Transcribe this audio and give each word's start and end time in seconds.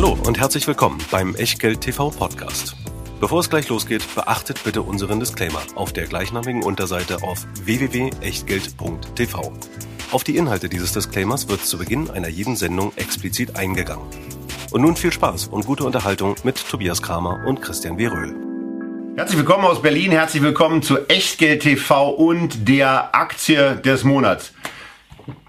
Hallo 0.00 0.16
und 0.26 0.38
herzlich 0.38 0.64
willkommen 0.68 1.00
beim 1.10 1.34
Echtgeld 1.34 1.80
TV 1.80 2.10
Podcast. 2.10 2.76
Bevor 3.18 3.40
es 3.40 3.50
gleich 3.50 3.68
losgeht, 3.68 4.04
beachtet 4.14 4.62
bitte 4.62 4.82
unseren 4.82 5.18
Disclaimer 5.18 5.60
auf 5.74 5.92
der 5.92 6.06
gleichnamigen 6.06 6.62
Unterseite 6.62 7.24
auf 7.24 7.44
www.echtgeld.tv. 7.64 9.52
Auf 10.12 10.22
die 10.22 10.36
Inhalte 10.36 10.68
dieses 10.68 10.92
Disclaimers 10.92 11.48
wird 11.48 11.64
zu 11.64 11.78
Beginn 11.78 12.10
einer 12.10 12.28
jeden 12.28 12.54
Sendung 12.54 12.92
explizit 12.94 13.56
eingegangen. 13.56 14.06
Und 14.70 14.82
nun 14.82 14.94
viel 14.94 15.12
Spaß 15.12 15.48
und 15.48 15.66
gute 15.66 15.82
Unterhaltung 15.82 16.36
mit 16.44 16.64
Tobias 16.64 17.02
Kramer 17.02 17.44
und 17.44 17.60
Christian 17.60 17.98
W. 17.98 18.06
Röhl. 18.06 18.36
Herzlich 19.16 19.38
willkommen 19.38 19.64
aus 19.64 19.82
Berlin, 19.82 20.12
herzlich 20.12 20.44
willkommen 20.44 20.80
zu 20.80 21.08
Echtgeld 21.08 21.62
TV 21.62 22.10
und 22.10 22.68
der 22.68 23.16
Aktie 23.16 23.74
des 23.74 24.04
Monats. 24.04 24.52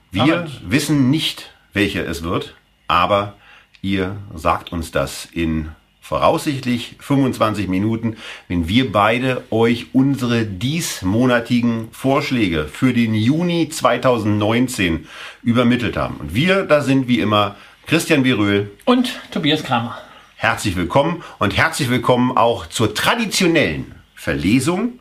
Wir 0.10 0.24
Amen. 0.40 0.52
wissen 0.64 1.12
nicht, 1.12 1.52
welche 1.74 2.02
es 2.02 2.24
wird, 2.24 2.56
aber 2.88 3.36
ihr 3.82 4.18
sagt 4.34 4.72
uns 4.72 4.92
das 4.92 5.26
in 5.26 5.70
voraussichtlich 6.02 6.96
25 7.00 7.68
Minuten, 7.68 8.18
wenn 8.48 8.68
wir 8.68 8.92
beide 8.92 9.44
euch 9.52 9.88
unsere 9.94 10.44
diesmonatigen 10.44 11.90
Vorschläge 11.92 12.66
für 12.66 12.94
den 12.94 13.14
Juni 13.14 13.70
2019 13.70 15.08
übermittelt 15.44 15.98
haben. 15.98 16.16
Und 16.16 16.34
wir, 16.34 16.64
da 16.64 16.82
sind 16.82 17.08
wie 17.08 17.20
immer 17.20 17.56
Christian 17.86 18.24
Viröhl, 18.24 18.72
Und 18.86 19.20
Tobias 19.32 19.64
Kramer. 19.64 20.00
Herzlich 20.36 20.76
willkommen 20.76 21.24
und 21.38 21.56
herzlich 21.56 21.90
willkommen 21.90 22.36
auch 22.36 22.66
zur 22.66 22.96
traditionellen 22.96 23.94
Verlesung 24.16 25.00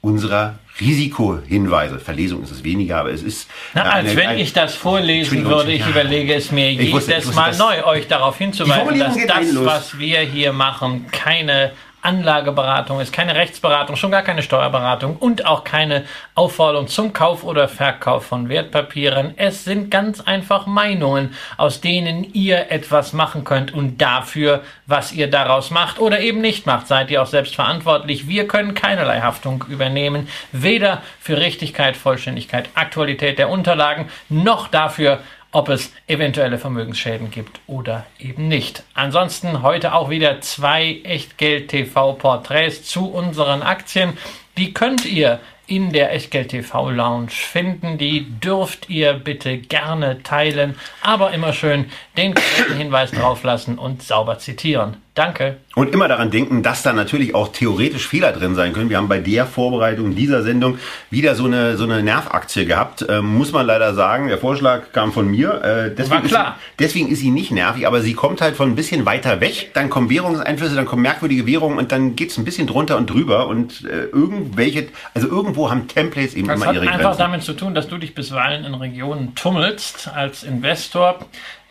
unserer 0.00 0.58
Risikohinweise. 0.82 1.98
Verlesung 1.98 2.42
ist 2.42 2.50
es 2.50 2.64
weniger, 2.64 2.98
aber 2.98 3.10
es 3.10 3.22
ist. 3.22 3.48
Na, 3.74 3.82
äh, 3.82 3.84
als 3.88 4.08
eine- 4.10 4.16
wenn 4.16 4.28
ein- 4.30 4.38
ich 4.38 4.52
das 4.52 4.74
vorlesen 4.74 5.44
würde, 5.44 5.72
ich 5.72 5.80
ja. 5.80 5.88
überlege 5.88 6.34
es 6.34 6.50
mir 6.52 6.70
Ich 6.70 6.92
wusste- 6.92 7.12
jedes 7.12 7.26
wusste, 7.28 7.40
Mal 7.40 7.56
neu, 7.56 7.84
euch 7.84 8.08
darauf 8.08 8.36
hinzuweisen, 8.38 8.98
dass 8.98 9.16
das, 9.26 9.64
was 9.64 9.98
wir 9.98 10.20
hier 10.20 10.52
machen, 10.52 11.06
keine 11.12 11.72
Anlageberatung 12.02 13.00
ist, 13.00 13.12
keine 13.12 13.34
Rechtsberatung, 13.34 13.96
schon 13.96 14.10
gar 14.10 14.22
keine 14.22 14.42
Steuerberatung 14.42 15.16
und 15.16 15.46
auch 15.46 15.64
keine 15.64 16.04
Aufforderung 16.34 16.88
zum 16.88 17.12
Kauf 17.12 17.44
oder 17.44 17.68
Verkauf 17.68 18.26
von 18.26 18.48
Wertpapieren. 18.48 19.34
Es 19.36 19.64
sind 19.64 19.90
ganz 19.90 20.20
einfach 20.20 20.66
Meinungen, 20.66 21.34
aus 21.56 21.80
denen 21.80 22.24
ihr 22.34 22.70
etwas 22.70 23.12
machen 23.12 23.44
könnt 23.44 23.72
und 23.72 24.02
dafür, 24.02 24.62
was 24.86 25.12
ihr 25.12 25.30
daraus 25.30 25.70
macht 25.70 26.00
oder 26.00 26.20
eben 26.20 26.40
nicht 26.40 26.66
macht, 26.66 26.88
seid 26.88 27.10
ihr 27.10 27.22
auch 27.22 27.26
selbst 27.26 27.54
verantwortlich. 27.54 28.26
Wir 28.26 28.48
können 28.48 28.74
keinerlei 28.74 29.20
Haftung 29.20 29.64
übernehmen, 29.68 30.28
weder 30.50 31.02
für 31.20 31.38
Richtigkeit, 31.38 31.96
Vollständigkeit, 31.96 32.68
Aktualität 32.74 33.38
der 33.38 33.48
Unterlagen, 33.48 34.08
noch 34.28 34.68
dafür, 34.68 35.20
ob 35.52 35.68
es 35.68 35.92
eventuelle 36.06 36.58
Vermögensschäden 36.58 37.30
gibt 37.30 37.60
oder 37.66 38.06
eben 38.18 38.48
nicht. 38.48 38.82
Ansonsten 38.94 39.62
heute 39.62 39.94
auch 39.94 40.10
wieder 40.10 40.40
zwei 40.40 41.00
Echtgeld-TV-Porträts 41.04 42.84
zu 42.84 43.10
unseren 43.10 43.62
Aktien. 43.62 44.16
Die 44.56 44.72
könnt 44.72 45.04
ihr 45.04 45.40
in 45.66 45.92
der 45.92 46.12
Echtgeld-TV-Lounge 46.12 47.30
finden. 47.30 47.96
Die 47.96 48.26
dürft 48.40 48.90
ihr 48.90 49.14
bitte 49.14 49.58
gerne 49.58 50.22
teilen, 50.22 50.78
aber 51.02 51.32
immer 51.32 51.52
schön 51.52 51.90
den 52.16 52.34
Hinweis 52.76 53.10
drauf 53.10 53.42
lassen 53.42 53.78
und 53.78 54.02
sauber 54.02 54.38
zitieren. 54.38 54.96
Danke. 55.14 55.58
Und 55.74 55.92
immer 55.92 56.08
daran 56.08 56.30
denken, 56.30 56.62
dass 56.62 56.82
da 56.82 56.94
natürlich 56.94 57.34
auch 57.34 57.48
theoretisch 57.52 58.08
Fehler 58.08 58.32
drin 58.32 58.54
sein 58.54 58.72
können. 58.72 58.88
Wir 58.88 58.96
haben 58.96 59.08
bei 59.08 59.18
der 59.18 59.44
Vorbereitung 59.44 60.14
dieser 60.14 60.42
Sendung 60.42 60.78
wieder 61.10 61.34
so 61.34 61.44
eine, 61.44 61.76
so 61.76 61.84
eine 61.84 62.02
Nervaktie 62.02 62.64
gehabt. 62.64 63.04
Ähm, 63.10 63.26
muss 63.26 63.52
man 63.52 63.66
leider 63.66 63.92
sagen, 63.92 64.28
der 64.28 64.38
Vorschlag 64.38 64.92
kam 64.92 65.12
von 65.12 65.28
mir. 65.30 65.62
Äh, 65.62 65.94
deswegen, 65.94 66.10
War 66.10 66.22
klar. 66.22 66.46
Ist, 66.46 66.54
sie- 66.62 66.76
deswegen 66.84 67.08
ist 67.08 67.18
sie 67.20 67.30
nicht 67.30 67.50
nervig, 67.50 67.86
aber 67.86 68.00
sie 68.00 68.14
kommt 68.14 68.40
halt 68.40 68.56
von 68.56 68.70
ein 68.70 68.74
bisschen 68.74 69.04
weiter 69.04 69.40
weg. 69.42 69.72
Dann 69.74 69.90
kommen 69.90 70.08
Währungseinflüsse, 70.08 70.74
dann 70.74 70.86
kommen 70.86 71.02
merkwürdige 71.02 71.46
Währungen 71.46 71.76
und 71.76 71.92
dann 71.92 72.16
geht's 72.16 72.38
ein 72.38 72.44
bisschen 72.44 72.66
drunter 72.66 72.96
und 72.96 73.10
drüber. 73.10 73.48
Und 73.48 73.84
äh, 73.84 74.04
irgendwelche, 74.04 74.88
also 75.12 75.28
irgendwo 75.28 75.70
haben 75.70 75.88
Templates 75.88 76.34
eben 76.34 76.48
Das 76.48 76.56
immer 76.56 76.66
hat 76.68 76.74
ihre 76.76 76.86
einfach 76.86 77.00
Grenzen. 77.02 77.18
damit 77.18 77.42
zu 77.42 77.52
tun, 77.52 77.74
dass 77.74 77.86
du 77.86 77.98
dich 77.98 78.14
bisweilen 78.14 78.64
in 78.64 78.72
Regionen 78.72 79.34
tummelst 79.34 80.08
als 80.14 80.42
Investor, 80.42 81.18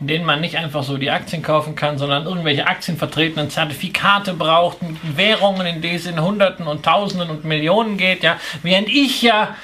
in 0.02 0.08
denen 0.08 0.24
man 0.24 0.40
nicht 0.40 0.56
einfach 0.56 0.82
so 0.82 0.98
die 0.98 1.10
Aktien 1.10 1.42
kaufen 1.42 1.76
kann, 1.76 1.96
sondern 1.96 2.26
irgendwelche 2.26 2.66
aktienvertretenen 2.66 3.50
Zertifikate 3.50 4.34
braucht, 4.34 4.78
Währungen, 5.14 5.64
in 5.64 5.80
denen 5.80 5.94
es 5.94 6.06
in 6.06 6.20
Hunderten 6.20 6.66
und 6.66 6.84
Tausenden 6.84 7.30
und 7.30 7.44
Millionen 7.44 7.96
geht, 7.96 8.24
ja. 8.24 8.36
Während 8.64 8.88
ich 8.88 9.22
ja 9.22 9.54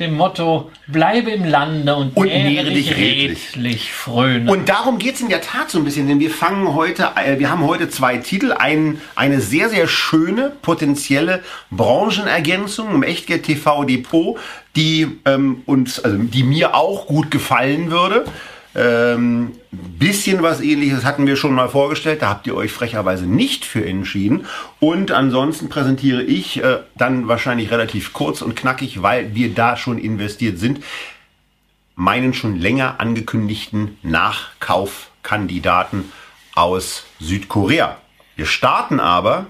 dem 0.00 0.14
Motto 0.14 0.70
bleibe 0.88 1.30
im 1.30 1.44
Lande 1.44 1.94
und, 1.94 2.16
Und 2.16 2.26
nähre 2.26 2.70
dich 2.70 2.96
redlich. 2.96 3.54
redlich 3.54 3.92
fröne. 3.92 4.50
Und 4.50 4.68
darum 4.68 4.98
geht's 4.98 5.20
in 5.20 5.28
der 5.28 5.42
Tat 5.42 5.70
so 5.70 5.78
ein 5.78 5.84
bisschen, 5.84 6.08
denn 6.08 6.18
wir 6.18 6.30
fangen 6.30 6.74
heute, 6.74 7.10
äh, 7.14 7.38
wir 7.38 7.50
haben 7.50 7.62
heute 7.62 7.90
zwei 7.90 8.16
Titel, 8.16 8.52
ein, 8.52 9.00
eine 9.14 9.40
sehr, 9.40 9.68
sehr 9.68 9.86
schöne 9.86 10.50
potenzielle 10.62 11.44
Branchenergänzung 11.70 12.92
im 12.92 13.02
Echtgeld 13.02 13.44
TV 13.44 13.84
Depot, 13.84 14.38
die 14.76 15.20
ähm, 15.26 15.62
uns, 15.66 16.00
also 16.00 16.16
die 16.16 16.42
mir 16.42 16.74
auch 16.74 17.06
gut 17.06 17.30
gefallen 17.30 17.90
würde. 17.90 18.24
Ähm, 18.76 19.52
bisschen 19.70 20.42
was 20.42 20.60
ähnliches 20.60 21.04
hatten 21.04 21.26
wir 21.26 21.36
schon 21.36 21.54
mal 21.54 21.68
vorgestellt, 21.68 22.22
da 22.22 22.28
habt 22.28 22.46
ihr 22.46 22.56
euch 22.56 22.72
frecherweise 22.72 23.26
nicht 23.26 23.64
für 23.64 23.84
entschieden. 23.84 24.46
Und 24.80 25.12
ansonsten 25.12 25.68
präsentiere 25.68 26.22
ich 26.22 26.62
äh, 26.62 26.78
dann 26.96 27.28
wahrscheinlich 27.28 27.70
relativ 27.70 28.12
kurz 28.12 28.42
und 28.42 28.56
knackig, 28.56 29.02
weil 29.02 29.34
wir 29.34 29.54
da 29.54 29.76
schon 29.76 29.98
investiert 29.98 30.58
sind, 30.58 30.82
meinen 31.94 32.34
schon 32.34 32.58
länger 32.58 33.00
angekündigten 33.00 33.96
Nachkaufkandidaten 34.02 36.10
aus 36.54 37.04
Südkorea. 37.20 37.98
Wir 38.34 38.46
starten 38.46 38.98
aber 38.98 39.46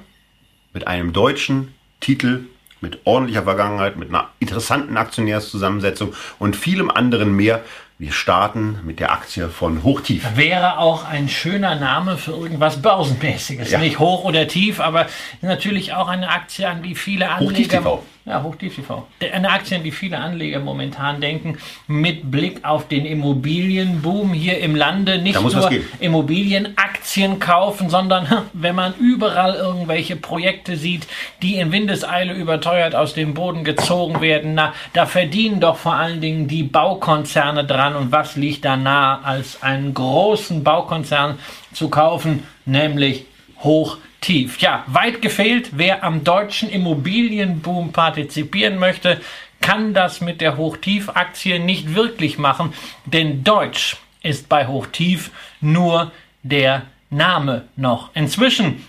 mit 0.75 0.87
einem 0.87 1.15
deutschen 1.15 1.73
Titel 2.01 2.45
mit 2.85 3.01
ordentlicher 3.05 3.43
Vergangenheit, 3.43 3.97
mit 3.97 4.11
einer 4.11 4.29
interessanten 4.39 4.97
Aktionärszusammensetzung 4.97 6.15
und 6.39 6.55
vielem 6.55 6.91
anderen 6.91 7.35
mehr. 7.35 7.65
Wir 7.97 8.11
starten 8.11 8.81
mit 8.85 8.99
der 8.99 9.13
Aktie 9.13 9.49
von 9.49 9.85
Hochtief. 9.85 10.37
Wäre 10.37 10.79
auch 10.79 11.05
ein 11.05 11.29
schöner 11.29 11.77
Name 11.77 12.17
für 12.17 12.33
irgendwas 12.33 12.83
Börsenmäßiges. 12.83 13.71
Ja. 13.71 13.79
Nicht 13.79 14.01
hoch 14.01 14.25
oder 14.25 14.49
tief, 14.49 14.81
aber 14.81 15.07
natürlich 15.43 15.95
auch 15.95 16.09
eine 16.09 16.29
Aktie, 16.29 16.69
an 16.69 16.83
die 16.83 16.97
viele 16.97 17.29
Anleger. 17.29 17.51
Hochtief 17.51 17.69
TV. 17.69 18.03
Ja, 18.27 18.43
Hochtief 18.43 18.77
TV. 18.77 19.07
Eine 19.35 19.51
Aktie, 19.51 19.77
an 19.77 19.83
die 19.83 19.91
viele 19.91 20.17
Anleger 20.17 20.59
momentan 20.59 21.21
denken, 21.21 21.59
mit 21.87 22.31
Blick 22.31 22.65
auf 22.65 22.89
den 22.89 23.05
Immobilienboom 23.05 24.33
hier 24.33 24.61
im 24.61 24.75
Lande. 24.75 25.19
Nicht 25.19 25.39
nur. 25.39 25.71
Immobilienaktien 26.01 27.39
kaufen, 27.39 27.91
sondern 27.91 28.27
wenn 28.55 28.75
man 28.75 28.95
überall 28.95 29.57
irgendwelche 29.57 30.17
Projekte 30.17 30.79
sieht, 30.79 31.07
die 31.43 31.57
in 31.57 31.71
Windeseile 31.71 32.33
überteuert 32.33 32.95
aus 32.95 33.13
dem 33.13 33.35
Boden 33.35 33.63
gezogen 33.63 34.23
werden, 34.23 34.55
na, 34.55 34.73
da 34.95 35.05
verdienen 35.05 35.61
doch 35.61 35.77
vor 35.77 35.95
allen 35.95 36.23
Dingen 36.23 36.49
die 36.49 36.63
Baukonzerne 36.63 37.67
dran. 37.67 37.95
Und 37.95 38.11
was 38.11 38.37
liegt 38.37 38.65
da 38.65 38.79
nahe, 38.79 39.23
als 39.23 39.63
einen 39.63 39.93
großen 39.93 40.65
Baukonzern 40.65 41.39
zu 41.75 41.91
kaufen, 41.91 42.45
nämlich 42.65 43.27
hoch 43.59 43.99
tief. 44.25 44.59
Ja, 44.59 44.85
weit 44.87 45.21
gefehlt, 45.21 45.71
wer 45.73 46.03
am 46.03 46.25
deutschen 46.25 46.71
Immobilienboom 46.71 47.93
partizipieren 47.93 48.79
möchte, 48.79 49.21
kann 49.61 49.93
das 49.93 50.21
mit 50.21 50.41
der 50.41 50.57
Hochtief-Aktie 50.57 51.59
nicht 51.59 51.95
wirklich 51.95 52.39
machen, 52.39 52.73
denn 53.05 53.45
Deutsch 53.45 53.97
ist 54.23 54.49
bei 54.49 54.67
Hochtief 54.67 55.31
nur 55.61 56.11
der 56.43 56.83
Name 57.11 57.69
noch. 57.77 58.11
Inzwischen 58.15 58.87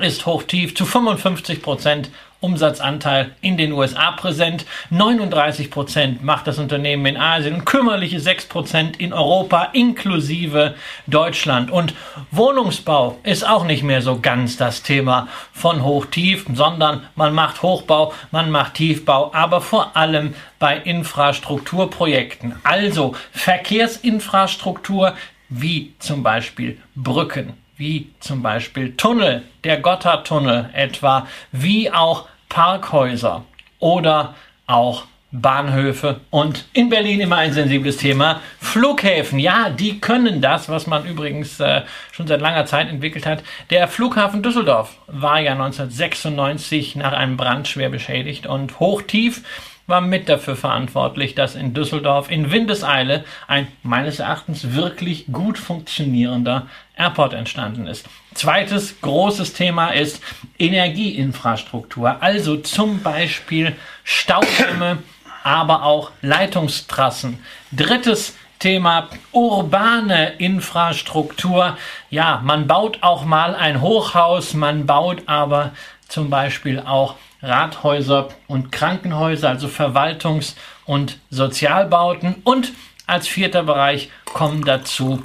ist 0.00 0.24
Hochtief 0.24 0.74
zu 0.74 0.84
55% 0.84 2.08
Umsatzanteil 2.42 3.30
in 3.40 3.56
den 3.56 3.72
USA 3.72 4.10
präsent, 4.10 4.66
39% 4.90 6.16
macht 6.20 6.46
das 6.46 6.58
Unternehmen 6.58 7.06
in 7.06 7.16
Asien 7.16 7.54
und 7.54 7.64
kümmerliche 7.64 8.18
6% 8.18 8.98
in 8.98 9.12
Europa 9.12 9.68
inklusive 9.72 10.74
Deutschland. 11.06 11.70
Und 11.70 11.94
Wohnungsbau 12.30 13.18
ist 13.22 13.48
auch 13.48 13.64
nicht 13.64 13.84
mehr 13.84 14.02
so 14.02 14.20
ganz 14.20 14.56
das 14.56 14.82
Thema 14.82 15.28
von 15.52 15.84
Hochtief, 15.84 16.44
sondern 16.52 17.06
man 17.14 17.32
macht 17.32 17.62
Hochbau, 17.62 18.12
man 18.32 18.50
macht 18.50 18.74
Tiefbau, 18.74 19.32
aber 19.32 19.60
vor 19.60 19.96
allem 19.96 20.34
bei 20.58 20.76
Infrastrukturprojekten. 20.76 22.56
Also 22.64 23.14
Verkehrsinfrastruktur 23.32 25.14
wie 25.48 25.94
zum 25.98 26.22
Beispiel 26.22 26.78
Brücken, 26.94 27.52
wie 27.76 28.10
zum 28.20 28.42
Beispiel 28.42 28.96
Tunnel, 28.96 29.42
der 29.64 29.78
Gotthardtunnel 29.78 30.70
etwa, 30.72 31.26
wie 31.52 31.90
auch 31.90 32.26
Parkhäuser 32.52 33.46
oder 33.78 34.34
auch 34.66 35.04
Bahnhöfe 35.30 36.20
und 36.28 36.66
in 36.74 36.90
Berlin 36.90 37.20
immer 37.20 37.36
ein 37.38 37.54
sensibles 37.54 37.96
Thema, 37.96 38.42
Flughäfen. 38.60 39.38
Ja, 39.38 39.70
die 39.70 40.00
können 40.00 40.42
das, 40.42 40.68
was 40.68 40.86
man 40.86 41.06
übrigens 41.06 41.58
äh, 41.60 41.80
schon 42.10 42.26
seit 42.26 42.42
langer 42.42 42.66
Zeit 42.66 42.90
entwickelt 42.90 43.24
hat. 43.24 43.42
Der 43.70 43.88
Flughafen 43.88 44.42
Düsseldorf 44.42 44.98
war 45.06 45.40
ja 45.40 45.52
1996 45.52 46.96
nach 46.96 47.14
einem 47.14 47.38
Brand 47.38 47.68
schwer 47.68 47.88
beschädigt 47.88 48.46
und 48.46 48.78
hochtief 48.78 49.42
war 49.92 50.00
mit 50.00 50.30
dafür 50.30 50.56
verantwortlich, 50.56 51.34
dass 51.34 51.54
in 51.54 51.74
Düsseldorf 51.74 52.30
in 52.30 52.50
Windeseile 52.50 53.24
ein 53.46 53.68
meines 53.82 54.20
Erachtens 54.20 54.72
wirklich 54.72 55.26
gut 55.30 55.58
funktionierender 55.58 56.66
Airport 56.96 57.34
entstanden 57.34 57.86
ist. 57.86 58.08
Zweites 58.32 59.02
großes 59.02 59.52
Thema 59.52 59.90
ist 59.90 60.22
Energieinfrastruktur, 60.58 62.22
also 62.22 62.56
zum 62.56 63.02
Beispiel 63.02 63.76
Staudämme, 64.02 64.98
aber 65.44 65.82
auch 65.82 66.10
Leitungstrassen. 66.22 67.38
Drittes 67.70 68.34
Thema 68.60 69.10
urbane 69.32 70.34
Infrastruktur. 70.38 71.76
Ja, 72.08 72.40
man 72.42 72.66
baut 72.66 73.02
auch 73.02 73.26
mal 73.26 73.54
ein 73.54 73.82
Hochhaus, 73.82 74.54
man 74.54 74.86
baut 74.86 75.24
aber 75.26 75.72
zum 76.08 76.30
Beispiel 76.30 76.80
auch 76.80 77.16
Rathäuser 77.42 78.28
und 78.46 78.72
Krankenhäuser, 78.72 79.50
also 79.50 79.66
Verwaltungs- 79.66 80.54
und 80.84 81.18
Sozialbauten. 81.30 82.36
Und 82.44 82.72
als 83.06 83.28
vierter 83.28 83.64
Bereich 83.64 84.10
kommen 84.24 84.64
dazu 84.64 85.22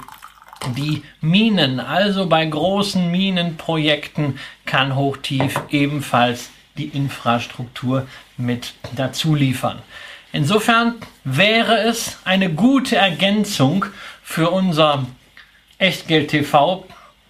die 0.76 1.02
Minen. 1.20 1.80
Also 1.80 2.26
bei 2.26 2.44
großen 2.44 3.10
Minenprojekten 3.10 4.38
kann 4.66 4.96
Hochtief 4.96 5.54
ebenfalls 5.70 6.50
die 6.76 6.86
Infrastruktur 6.88 8.06
mit 8.36 8.74
dazu 8.94 9.34
liefern. 9.34 9.80
Insofern 10.32 10.94
wäre 11.24 11.78
es 11.78 12.18
eine 12.24 12.52
gute 12.52 12.96
Ergänzung 12.96 13.86
für 14.22 14.50
unser 14.50 15.06
Echtgeld 15.78 16.30
TV 16.30 16.84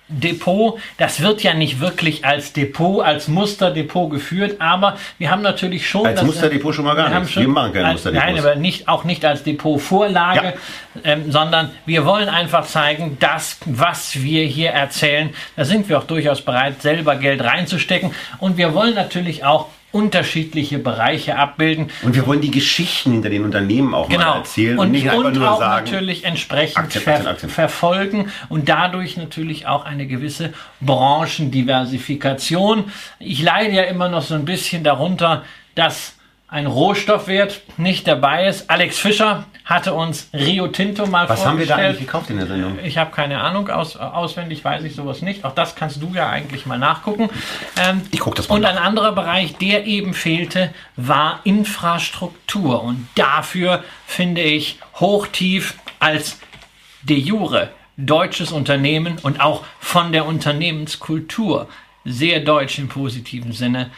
Depot, 0.09 0.79
das 0.97 1.21
wird 1.21 1.43
ja 1.43 1.55
nicht 1.55 1.81
wirklich 1.81 2.25
als 2.25 2.53
Depot, 2.53 3.05
als 3.05 3.29
Musterdepot 3.29 4.11
geführt, 4.11 4.57
aber 4.59 4.97
wir 5.19 5.31
haben 5.31 5.43
natürlich 5.43 5.89
schon. 5.89 6.07
Als 6.07 6.23
Musterdepot 6.23 6.75
schon 6.75 6.87
mal 6.87 6.95
gar 6.95 7.11
wir 7.11 7.21
nicht. 7.21 7.33
Schon, 7.33 7.43
wir 7.43 7.49
machen 7.49 7.73
keine 7.73 7.89
als, 7.89 8.05
Nein, 8.05 8.39
aber 8.39 8.55
nicht, 8.55 8.89
auch 8.89 9.05
nicht 9.05 9.25
als 9.25 9.43
Depotvorlage, 9.43 10.55
ja. 10.95 11.01
ähm, 11.05 11.31
sondern 11.31 11.71
wir 11.85 12.07
wollen 12.07 12.29
einfach 12.29 12.67
zeigen, 12.67 13.19
dass 13.21 13.59
was 13.67 14.23
wir 14.23 14.45
hier 14.45 14.71
erzählen, 14.71 15.31
da 15.57 15.65
sind 15.65 15.89
wir 15.89 15.99
auch 15.99 16.05
durchaus 16.05 16.41
bereit, 16.41 16.81
selber 16.81 17.17
Geld 17.17 17.43
reinzustecken. 17.43 18.13
Und 18.39 18.57
wir 18.57 18.75
wollen 18.75 18.95
natürlich 18.95 19.45
auch 19.45 19.69
unterschiedliche 19.91 20.79
Bereiche 20.79 21.37
abbilden. 21.37 21.91
Und 22.03 22.15
wir 22.15 22.27
wollen 22.27 22.43
die 22.43 22.51
Geschichten 22.51 23.13
hinter 23.13 23.31
den 23.31 23.45
Unternehmen 23.45 23.95
auch 23.95 24.09
genau. 24.09 24.33
mal 24.33 24.39
erzählen 24.39 24.79
und, 24.79 24.87
und 24.87 24.93
nicht 24.93 25.09
einfach 25.09 25.25
und 25.25 25.37
nur 25.37 25.51
auch 25.51 25.59
sagen, 25.59 25.87
natürlich 25.87 26.25
entsprechend 26.25 26.77
Aktien, 26.77 27.05
ver 27.05 27.15
Aktien, 27.15 27.31
Aktien. 27.31 27.51
verfolgen 27.51 28.31
und 28.51 28.69
dadurch 28.69 29.17
natürlich 29.17 29.67
auch 29.67 29.87
eine 29.87 30.07
gewisse 30.07 30.53
Branchendiversifikation. 30.81 32.93
Ich 33.19 33.43
leide 33.43 33.75
ja 33.75 33.85
immer 33.85 34.11
noch 34.11 34.23
so 34.23 34.35
ein 34.35 34.45
bisschen 34.45 34.85
darunter, 34.85 35.45
dass 35.75 36.18
ein 36.51 36.67
Rohstoffwert 36.67 37.61
nicht 37.77 38.07
dabei 38.09 38.47
ist. 38.49 38.71
Alex 38.71 38.99
Fischer 38.99 39.45
hatte 39.67 39.93
uns 39.93 40.31
Rio 40.33 40.69
Tinto 40.69 41.07
mal 41.07 41.29
Was 41.29 41.45
haben 41.45 41.59
wir 41.59 41.67
da 41.67 41.75
vorgestellt. 41.75 41.97
eigentlich 41.97 42.07
gekauft 42.07 42.31
in 42.31 42.39
der 42.39 42.47
Sendung? 42.47 42.79
Ich 42.83 42.97
habe 42.97 43.11
keine 43.11 43.41
Ahnung, 43.43 43.69
aus, 43.69 43.97
auswendig 43.99 44.65
weiß 44.65 44.83
ich 44.85 44.95
sowas 44.95 45.21
nicht. 45.21 45.45
Auch 45.45 45.55
das 45.55 45.75
kannst 45.75 46.01
du 46.03 46.11
ja 46.15 46.31
eigentlich 46.31 46.65
mal 46.65 46.79
nachgucken. 46.79 47.29
Ähm, 47.77 48.01
Ich 48.11 48.21
guck 48.21 48.35
das 48.35 48.49
mal 48.49 48.55
Und 48.57 48.63
nach. 48.63 48.71
ein 48.71 48.79
anderer 48.79 49.13
Bereich, 49.13 49.57
der 49.59 49.85
eben 49.87 50.15
fehlte, 50.15 50.73
war 50.97 51.41
Infrastruktur. 51.45 52.83
Und 52.83 53.07
dafür 53.15 53.85
finde 54.07 54.41
ich 54.41 54.79
Hochtief 54.95 55.75
als 56.01 56.39
de 57.03 57.19
jure 57.19 57.71
deutsches 57.99 58.53
Unternehmen 58.53 59.19
und 59.23 59.41
auch 59.41 59.65
von 59.81 60.13
der 60.13 60.25
Unternehmenskultur 60.25 61.69
sehr 62.05 62.41
deutsch 62.41 62.79
im 62.79 62.89
positiven 62.89 63.53
Sinne 63.53 63.91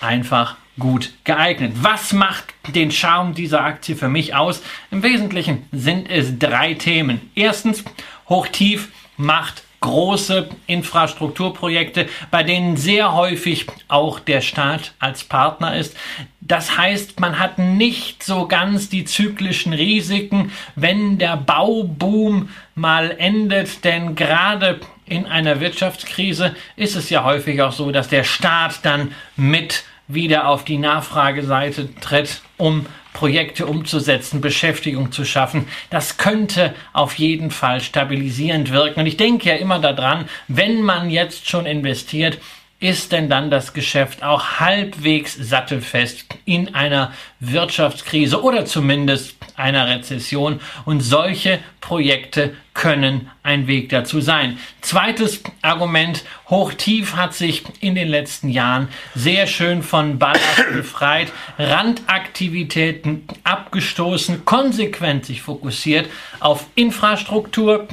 einfach 0.00 0.56
gut 0.78 1.12
geeignet. 1.24 1.72
Was 1.80 2.12
macht 2.12 2.54
den 2.68 2.90
Charme 2.90 3.34
dieser 3.34 3.62
Aktie 3.62 3.96
für 3.96 4.08
mich 4.08 4.34
aus? 4.34 4.62
Im 4.90 5.02
Wesentlichen 5.02 5.66
sind 5.72 6.10
es 6.10 6.38
drei 6.38 6.74
Themen. 6.74 7.30
Erstens, 7.34 7.84
Hochtief 8.28 8.88
macht 9.16 9.62
große 9.80 10.48
Infrastrukturprojekte, 10.66 12.08
bei 12.30 12.42
denen 12.42 12.76
sehr 12.76 13.14
häufig 13.14 13.66
auch 13.88 14.18
der 14.18 14.40
Staat 14.40 14.94
als 14.98 15.24
Partner 15.24 15.76
ist. 15.76 15.96
Das 16.40 16.76
heißt, 16.76 17.20
man 17.20 17.38
hat 17.38 17.58
nicht 17.58 18.22
so 18.22 18.48
ganz 18.48 18.88
die 18.88 19.04
zyklischen 19.04 19.72
Risiken, 19.72 20.50
wenn 20.74 21.18
der 21.18 21.36
Bauboom 21.36 22.48
mal 22.74 23.14
endet, 23.18 23.84
denn 23.84 24.14
gerade 24.14 24.80
in 25.04 25.26
einer 25.26 25.60
Wirtschaftskrise 25.60 26.54
ist 26.76 26.96
es 26.96 27.10
ja 27.10 27.22
häufig 27.24 27.62
auch 27.62 27.72
so, 27.72 27.92
dass 27.92 28.08
der 28.08 28.24
Staat 28.24 28.84
dann 28.84 29.12
mit 29.36 29.84
wieder 30.08 30.48
auf 30.48 30.64
die 30.64 30.78
Nachfrageseite 30.78 31.94
tritt, 32.00 32.42
um 32.56 32.86
Projekte 33.12 33.66
umzusetzen, 33.66 34.40
Beschäftigung 34.40 35.10
zu 35.10 35.24
schaffen. 35.24 35.66
Das 35.88 36.18
könnte 36.18 36.74
auf 36.92 37.14
jeden 37.14 37.50
Fall 37.50 37.80
stabilisierend 37.80 38.72
wirken. 38.72 39.00
Und 39.00 39.06
ich 39.06 39.16
denke 39.16 39.48
ja 39.48 39.54
immer 39.56 39.78
daran, 39.78 40.28
wenn 40.48 40.82
man 40.82 41.08
jetzt 41.08 41.48
schon 41.48 41.64
investiert, 41.64 42.38
ist 42.78 43.12
denn 43.12 43.30
dann 43.30 43.50
das 43.50 43.72
Geschäft 43.72 44.22
auch 44.22 44.60
halbwegs 44.60 45.34
sattelfest 45.34 46.26
in 46.44 46.74
einer 46.74 47.12
Wirtschaftskrise 47.40 48.42
oder 48.42 48.66
zumindest 48.66 49.35
einer 49.56 49.88
Rezession? 49.88 50.60
Und 50.84 51.00
solche 51.00 51.58
Projekte 51.80 52.54
können 52.74 53.30
ein 53.42 53.66
Weg 53.66 53.88
dazu 53.88 54.20
sein. 54.20 54.58
Zweites 54.80 55.42
Argument, 55.62 56.24
Hochtief 56.50 57.16
hat 57.16 57.34
sich 57.34 57.64
in 57.80 57.94
den 57.94 58.08
letzten 58.08 58.48
Jahren 58.48 58.88
sehr 59.14 59.46
schön 59.46 59.82
von 59.82 60.18
Ballast 60.18 60.42
befreit, 60.72 61.32
Randaktivitäten 61.58 63.26
abgestoßen, 63.44 64.44
konsequent 64.44 65.24
sich 65.24 65.42
fokussiert 65.42 66.08
auf 66.40 66.66
Infrastruktur, 66.74 67.88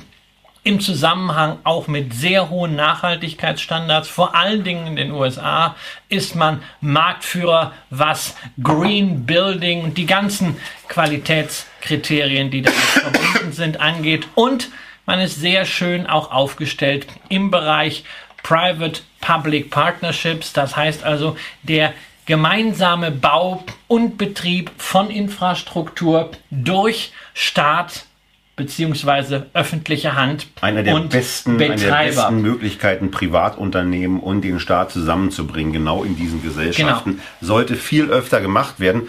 im 0.63 0.79
Zusammenhang 0.79 1.57
auch 1.63 1.87
mit 1.87 2.13
sehr 2.13 2.49
hohen 2.49 2.75
Nachhaltigkeitsstandards, 2.75 4.07
vor 4.07 4.33
allen 4.33 4.63
Dingen 4.63 4.87
in 4.87 4.95
den 4.95 5.11
USA, 5.11 5.75
ist 6.07 6.35
man 6.35 6.63
Marktführer, 6.79 7.73
was 7.89 8.35
Green 8.61 9.25
Building 9.25 9.83
und 9.83 9.97
die 9.97 10.05
ganzen 10.05 10.57
Qualitätskriterien, 10.87 12.49
die 12.49 12.61
damit 12.61 12.79
verbunden 12.79 13.51
sind, 13.51 13.81
angeht. 13.81 14.27
Und 14.35 14.69
man 15.05 15.19
ist 15.19 15.35
sehr 15.35 15.65
schön 15.65 16.07
auch 16.07 16.31
aufgestellt 16.31 17.07
im 17.27 17.51
Bereich 17.51 18.05
Private-Public 18.43 19.69
Partnerships. 19.69 20.53
Das 20.53 20.77
heißt 20.77 21.03
also, 21.03 21.35
der 21.63 21.93
gemeinsame 22.25 23.11
Bau 23.11 23.65
und 23.87 24.17
Betrieb 24.17 24.71
von 24.77 25.09
Infrastruktur 25.09 26.31
durch 26.51 27.11
Staat, 27.33 28.05
beziehungsweise 28.55 29.47
öffentliche 29.53 30.15
Hand 30.15 30.47
Einer 30.61 30.83
der, 30.83 30.95
und 30.95 31.09
besten, 31.09 31.51
eine 31.51 31.59
der 31.59 31.73
Betreiber. 31.75 32.05
besten 32.15 32.41
Möglichkeiten, 32.41 33.11
Privatunternehmen 33.11 34.19
und 34.19 34.41
den 34.41 34.59
Staat 34.59 34.91
zusammenzubringen, 34.91 35.73
genau 35.73 36.03
in 36.03 36.15
diesen 36.15 36.43
Gesellschaften, 36.43 37.11
Genau. 37.11 37.23
sollte 37.41 37.75
viel 37.75 38.09
öfter 38.09 38.41
gemacht 38.41 38.79
werden. 38.79 39.07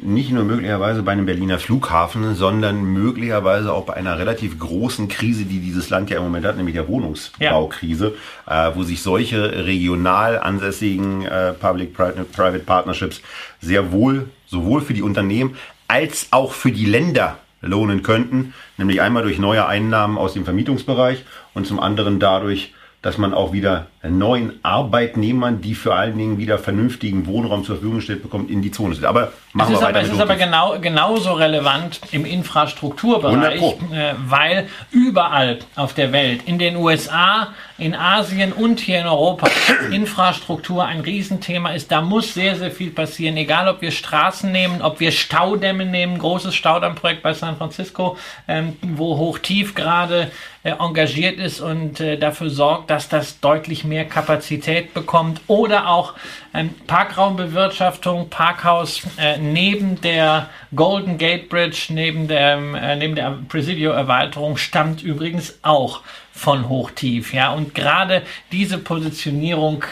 Nicht 0.00 0.30
nur 0.30 0.44
möglicherweise 0.44 1.02
bei 1.02 1.10
einem 1.10 1.26
Berliner 1.26 1.58
Flughafen, 1.58 2.36
sondern 2.36 2.84
möglicherweise 2.84 3.72
auch 3.72 3.84
bei 3.84 3.94
einer 3.94 4.16
relativ 4.16 4.56
großen 4.60 5.08
Krise, 5.08 5.44
die 5.44 5.58
dieses 5.58 5.90
Land 5.90 6.08
ja 6.10 6.18
im 6.18 6.22
Moment 6.22 6.46
hat, 6.46 6.56
nämlich 6.56 6.76
der 6.76 6.86
Wohnungsbaukrise, 6.86 8.14
äh, 8.46 8.70
wo 8.76 8.84
sich 8.84 9.02
solche 9.02 9.66
regional 9.66 10.38
ansässigen 10.38 11.24
äh, 11.26 11.52
Public-Private 11.52 12.60
Partnerships 12.60 13.20
sehr 13.60 13.90
wohl 13.90 14.28
sowohl 14.46 14.82
für 14.82 14.94
die 14.94 15.02
Unternehmen 15.02 15.56
als 15.88 16.28
auch 16.30 16.52
für 16.52 16.70
die 16.70 16.84
Länder 16.86 17.38
lohnen 17.60 18.02
könnten, 18.02 18.54
nämlich 18.76 19.00
einmal 19.00 19.22
durch 19.22 19.38
neue 19.38 19.66
Einnahmen 19.66 20.18
aus 20.18 20.34
dem 20.34 20.44
Vermietungsbereich 20.44 21.24
und 21.54 21.66
zum 21.66 21.80
anderen 21.80 22.20
dadurch, 22.20 22.74
dass 23.02 23.18
man 23.18 23.34
auch 23.34 23.52
wieder 23.52 23.86
neuen 24.08 24.58
Arbeitnehmern, 24.62 25.60
die 25.60 25.74
für 25.74 25.94
allen 25.94 26.16
Dingen 26.18 26.38
wieder 26.38 26.58
vernünftigen 26.58 27.26
Wohnraum 27.26 27.64
zur 27.64 27.76
Verfügung 27.76 28.00
stellt, 28.00 28.22
bekommt, 28.22 28.50
in 28.50 28.62
die 28.62 28.70
Zone 28.70 28.94
sind. 28.94 29.04
Aber 29.04 29.28
Es 29.28 29.54
machen 29.54 29.74
ist, 29.74 29.80
wir 29.80 29.88
aber, 29.88 29.94
weiter 29.94 30.00
es 30.00 30.08
mit 30.08 30.16
ist 30.16 30.22
aber 30.22 30.36
genau, 30.36 30.78
genauso 30.80 31.32
relevant 31.32 32.00
im 32.12 32.24
Infrastrukturbereich, 32.24 33.62
100 33.62 33.92
äh, 33.92 34.14
weil 34.26 34.68
überall 34.90 35.58
auf 35.76 35.94
der 35.94 36.12
Welt, 36.12 36.42
in 36.46 36.58
den 36.58 36.76
USA, 36.76 37.48
in 37.78 37.94
Asien 37.94 38.52
und 38.52 38.80
hier 38.80 39.00
in 39.00 39.06
Europa, 39.06 39.48
Infrastruktur 39.92 40.84
ein 40.84 41.00
Riesenthema 41.00 41.70
ist. 41.70 41.90
Da 41.92 42.00
muss 42.00 42.34
sehr, 42.34 42.56
sehr 42.56 42.70
viel 42.70 42.90
passieren. 42.90 43.36
Egal, 43.36 43.68
ob 43.68 43.80
wir 43.80 43.90
Straßen 43.90 44.50
nehmen, 44.50 44.82
ob 44.82 45.00
wir 45.00 45.12
Staudämme 45.12 45.86
nehmen, 45.86 46.18
großes 46.18 46.54
Staudammprojekt 46.54 47.22
bei 47.22 47.34
San 47.34 47.56
Francisco, 47.56 48.16
ähm, 48.48 48.76
wo 48.82 49.16
Hochtief 49.16 49.74
gerade 49.74 50.30
äh, 50.64 50.72
engagiert 50.78 51.38
ist 51.38 51.60
und 51.60 52.00
äh, 52.00 52.18
dafür 52.18 52.50
sorgt, 52.50 52.90
dass 52.90 53.08
das 53.08 53.40
deutlich 53.40 53.84
mehr 53.84 53.97
Kapazität 54.06 54.94
bekommt. 54.94 55.40
Oder 55.46 55.88
auch 55.88 56.14
ähm, 56.54 56.74
Parkraumbewirtschaftung, 56.86 58.28
Parkhaus 58.30 59.02
äh, 59.18 59.38
neben 59.38 60.00
der 60.00 60.48
Golden 60.74 61.18
Gate 61.18 61.48
Bridge, 61.48 61.86
neben 61.90 62.28
der, 62.28 62.58
äh, 62.58 62.96
neben 62.96 63.14
der 63.14 63.38
Presidio-Erweiterung 63.48 64.56
stammt 64.56 65.02
übrigens 65.02 65.58
auch 65.62 66.02
von 66.32 66.68
Hochtief. 66.68 67.32
Ja? 67.32 67.52
Und 67.52 67.74
gerade 67.74 68.22
diese 68.52 68.78
Positionierung 68.78 69.84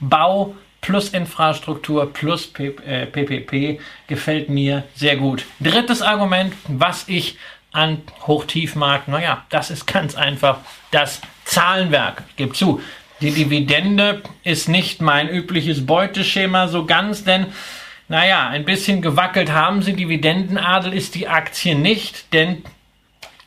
Bau, 0.00 0.54
plus 0.84 1.08
Infrastruktur 1.10 2.12
plus 2.12 2.46
PPP 2.46 3.52
äh, 3.52 3.78
gefällt 4.06 4.50
mir 4.50 4.84
sehr 4.94 5.16
gut. 5.16 5.46
Drittes 5.58 6.02
Argument, 6.02 6.52
was 6.68 7.08
ich 7.08 7.38
an 7.72 8.02
Hochtief 8.26 8.76
mag, 8.76 9.08
naja, 9.08 9.44
das 9.48 9.70
ist 9.70 9.86
ganz 9.86 10.14
einfach 10.14 10.58
das 10.90 11.20
Zahlenwerk. 11.44 12.22
Gebe 12.36 12.52
zu, 12.52 12.80
die 13.20 13.30
Dividende 13.30 14.22
ist 14.42 14.68
nicht 14.68 15.00
mein 15.00 15.28
übliches 15.28 15.86
Beuteschema 15.86 16.68
so 16.68 16.84
ganz, 16.84 17.24
denn 17.24 17.46
naja, 18.08 18.48
ein 18.48 18.64
bisschen 18.64 19.00
gewackelt 19.00 19.50
haben 19.50 19.82
sie. 19.82 19.94
Dividendenadel 19.94 20.92
ist 20.92 21.14
die 21.14 21.28
Aktie 21.28 21.74
nicht, 21.74 22.32
denn 22.34 22.62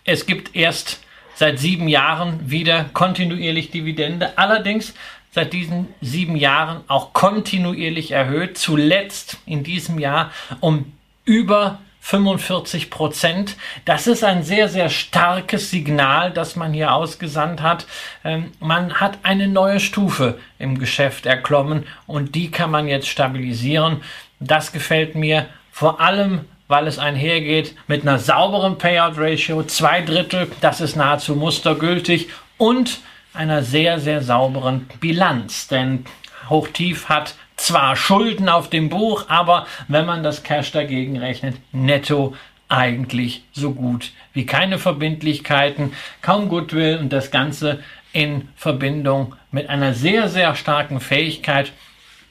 es 0.03 0.25
gibt 0.25 0.55
erst 0.55 1.03
seit 1.36 1.59
sieben 1.59 1.88
Jahren 1.88 2.50
wieder 2.50 2.86
kontinuierlich 2.93 3.69
Dividende. 3.69 4.38
Allerdings 4.38 4.95
seit 5.31 5.53
diesen 5.53 5.89
sieben 6.01 6.36
Jahren 6.36 6.81
auch 6.88 7.13
kontinuierlich 7.13 8.12
erhöht. 8.12 8.57
Zuletzt 8.57 9.38
in 9.45 9.63
diesem 9.63 10.00
Jahr 10.00 10.31
um 10.59 10.93
über 11.25 11.79
45 12.07 12.89
Prozent. 12.89 13.57
Das 13.83 14.07
ist 14.07 14.23
ein 14.23 14.41
sehr, 14.41 14.69
sehr 14.69 14.87
starkes 14.87 15.71
Signal, 15.71 16.31
das 16.31 16.55
man 16.55 16.71
hier 16.71 16.93
ausgesandt 16.93 17.61
hat. 17.61 17.85
Ähm, 18.23 18.53
man 18.61 19.01
hat 19.01 19.17
eine 19.23 19.49
neue 19.49 19.81
Stufe 19.81 20.39
im 20.57 20.79
Geschäft 20.79 21.25
erklommen 21.25 21.85
und 22.05 22.33
die 22.33 22.49
kann 22.49 22.71
man 22.71 22.87
jetzt 22.87 23.09
stabilisieren. 23.09 24.03
Das 24.39 24.71
gefällt 24.71 25.15
mir 25.15 25.47
vor 25.69 25.99
allem, 25.99 26.45
weil 26.69 26.87
es 26.87 26.97
einhergeht 26.97 27.75
mit 27.87 28.03
einer 28.03 28.19
sauberen 28.19 28.77
Payout 28.77 29.17
Ratio, 29.17 29.63
zwei 29.63 30.01
Drittel, 30.01 30.49
das 30.61 30.79
ist 30.79 30.95
nahezu 30.95 31.35
mustergültig 31.35 32.29
und 32.57 32.99
einer 33.33 33.63
sehr, 33.63 33.99
sehr 33.99 34.21
sauberen 34.21 34.89
Bilanz. 35.01 35.67
Denn 35.67 36.05
Hochtief 36.49 37.09
hat 37.09 37.35
zwar 37.57 37.95
Schulden 37.95 38.49
auf 38.49 38.69
dem 38.69 38.89
Buch, 38.89 39.25
aber 39.27 39.67
wenn 39.87 40.05
man 40.05 40.23
das 40.23 40.43
Cash 40.43 40.71
dagegen 40.71 41.17
rechnet, 41.17 41.57
netto 41.71 42.35
eigentlich 42.69 43.43
so 43.51 43.73
gut 43.73 44.11
wie 44.33 44.45
keine 44.45 44.77
Verbindlichkeiten, 44.77 45.93
kaum 46.21 46.49
Goodwill 46.49 46.97
und 46.97 47.11
das 47.11 47.31
Ganze 47.31 47.79
in 48.13 48.47
Verbindung 48.55 49.35
mit 49.51 49.69
einer 49.69 49.93
sehr, 49.93 50.29
sehr 50.29 50.55
starken 50.55 50.99
Fähigkeit 50.99 51.71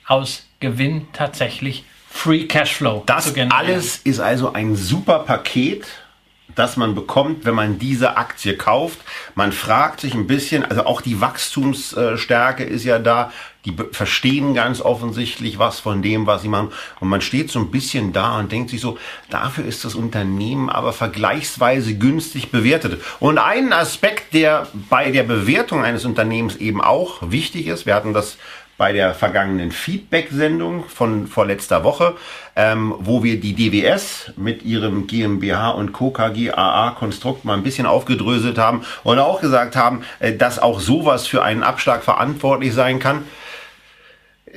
aus 0.07 0.47
Gewinn 0.61 1.09
tatsächlich 1.13 1.85
Free 2.09 2.45
Cashflow. 2.45 3.03
Das 3.07 3.35
alles 3.51 3.99
ist 3.99 4.21
also 4.21 4.53
ein 4.53 4.75
super 4.75 5.21
Paket 5.21 5.87
das 6.55 6.77
man 6.77 6.95
bekommt, 6.95 7.45
wenn 7.45 7.55
man 7.55 7.79
diese 7.79 8.17
Aktie 8.17 8.57
kauft. 8.57 8.99
Man 9.35 9.53
fragt 9.53 10.01
sich 10.01 10.15
ein 10.15 10.27
bisschen, 10.27 10.65
also 10.65 10.87
auch 10.87 11.01
die 11.01 11.21
Wachstumsstärke 11.21 12.65
ist 12.65 12.85
ja 12.85 12.99
da. 12.99 13.33
Die 13.65 13.75
verstehen 13.91 14.55
ganz 14.55 14.81
offensichtlich 14.81 15.59
was 15.59 15.81
von 15.81 16.01
dem, 16.01 16.27
was 16.27 16.43
sie 16.43 16.49
machen. 16.49 16.71
Und 17.01 17.09
man 17.09 17.21
steht 17.21 17.51
so 17.51 17.59
ein 17.59 17.73
bisschen 17.73 18.13
da 18.13 18.39
und 18.39 18.53
denkt 18.53 18.71
sich 18.71 18.81
so, 18.81 18.97
dafür 19.29 19.65
ist 19.65 19.85
das 19.85 19.97
Unternehmen 19.97 20.71
aber 20.71 20.93
vergleichsweise 20.93 21.97
günstig 21.97 22.53
bewertet. 22.53 23.03
Und 23.19 23.39
ein 23.39 23.73
Aspekt, 23.73 24.35
der 24.35 24.69
bei 24.89 25.11
der 25.11 25.25
Bewertung 25.25 25.83
eines 25.83 26.05
Unternehmens 26.05 26.57
eben 26.57 26.81
auch 26.81 27.19
wichtig 27.23 27.67
ist, 27.67 27.87
wir 27.87 27.95
hatten 27.95 28.15
das 28.15 28.39
bei 28.79 28.93
der 28.93 29.15
vergangenen 29.15 29.73
Feedback-Sendung 29.73 30.85
von 30.89 31.27
vorletzter 31.27 31.83
Woche, 31.85 32.15
ähm, 32.57 32.95
wo 32.99 33.23
wir 33.23 33.41
die 33.41 33.55
DWS 33.55 34.33
mit 34.37 34.65
ihrem 34.65 35.07
GmbH 35.07 35.71
und 35.71 35.93
Co. 35.93 36.11
KGAA-Konstrukt 36.11 37.45
mal 37.45 37.55
ein 37.55 37.63
bisschen 37.63 37.87
aufgedröselt 37.87 38.59
haben 38.59 38.85
und 39.03 39.19
auch 39.19 39.41
gesagt 39.41 39.77
haben, 39.77 40.03
äh, 40.21 40.35
dass 40.35 40.59
auch 40.59 40.81
sowas 40.81 41.27
für 41.27 41.43
einen 41.43 41.63
Abschlag 41.63 42.05
verantwortlich 42.05 42.75
sein 42.75 42.99
kann. 42.99 43.25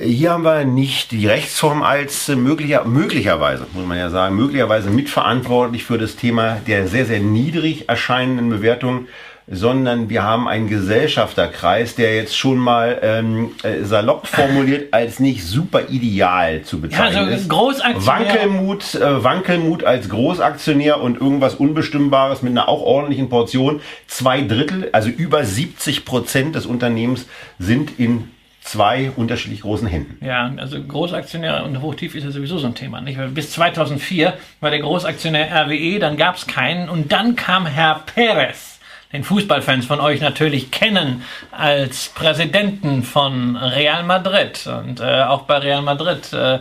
Hier 0.01 0.31
haben 0.31 0.43
wir 0.43 0.63
nicht 0.63 1.11
die 1.11 1.27
Rechtsform 1.27 1.81
als 1.81 2.29
möglicher, 2.29 2.85
möglicherweise, 2.85 3.67
muss 3.73 3.85
man 3.85 3.97
ja 3.97 4.09
sagen, 4.09 4.35
möglicherweise 4.35 4.89
mitverantwortlich 4.89 5.83
für 5.83 5.97
das 5.97 6.15
Thema 6.15 6.57
der 6.67 6.87
sehr, 6.87 7.05
sehr 7.05 7.19
niedrig 7.19 7.89
erscheinenden 7.89 8.49
Bewertung 8.49 9.07
sondern 9.51 10.09
wir 10.09 10.23
haben 10.23 10.47
einen 10.47 10.67
Gesellschafterkreis, 10.67 11.95
der 11.95 12.15
jetzt 12.15 12.37
schon 12.37 12.57
mal 12.57 12.99
ähm, 13.01 13.51
äh, 13.63 13.83
salopp 13.83 14.27
formuliert 14.27 14.93
als 14.93 15.19
nicht 15.19 15.43
super 15.43 15.89
ideal 15.89 16.61
zu 16.61 16.79
bezeichnen 16.79 17.13
ja, 17.13 17.21
also 17.21 17.33
ist. 17.33 17.49
Großaktionär. 17.49 18.05
Wankelmut, 18.05 18.95
äh, 18.95 19.23
Wankelmut 19.23 19.83
als 19.83 20.09
Großaktionär 20.09 21.01
und 21.01 21.19
irgendwas 21.19 21.55
Unbestimmbares 21.55 22.43
mit 22.43 22.51
einer 22.51 22.69
auch 22.69 22.81
ordentlichen 22.81 23.29
Portion. 23.29 23.81
Zwei 24.07 24.41
Drittel, 24.41 24.89
also 24.91 25.09
über 25.09 25.43
70 25.43 26.05
Prozent 26.05 26.55
des 26.55 26.67
Unternehmens 26.67 27.25
sind 27.57 27.97
in 27.97 28.29
zwei 28.61 29.11
unterschiedlich 29.15 29.61
großen 29.61 29.87
Händen. 29.87 30.23
Ja, 30.23 30.53
also 30.57 30.79
Großaktionär 30.83 31.65
und 31.65 31.81
Hochtief 31.81 32.13
ist 32.13 32.23
ja 32.23 32.29
sowieso 32.29 32.59
so 32.59 32.67
ein 32.67 32.75
Thema. 32.75 33.01
Nicht? 33.01 33.17
Bis 33.33 33.49
2004 33.51 34.35
war 34.59 34.69
der 34.69 34.81
Großaktionär 34.81 35.65
RWE, 35.65 35.97
dann 35.97 36.17
gab 36.17 36.35
es 36.35 36.45
keinen 36.45 36.87
und 36.87 37.11
dann 37.11 37.35
kam 37.35 37.65
Herr 37.65 38.03
Perez 38.05 38.78
den 39.11 39.23
Fußballfans 39.23 39.85
von 39.85 39.99
euch 39.99 40.21
natürlich 40.21 40.69
kennen 40.71 41.23
als 41.51 42.09
Präsidenten 42.09 43.03
von 43.03 43.55
Real 43.55 44.03
Madrid. 44.03 44.67
Und 44.67 44.99
äh, 44.99 45.23
auch 45.23 45.43
bei 45.43 45.57
Real 45.57 45.81
Madrid 45.81 46.31
äh, 46.31 46.59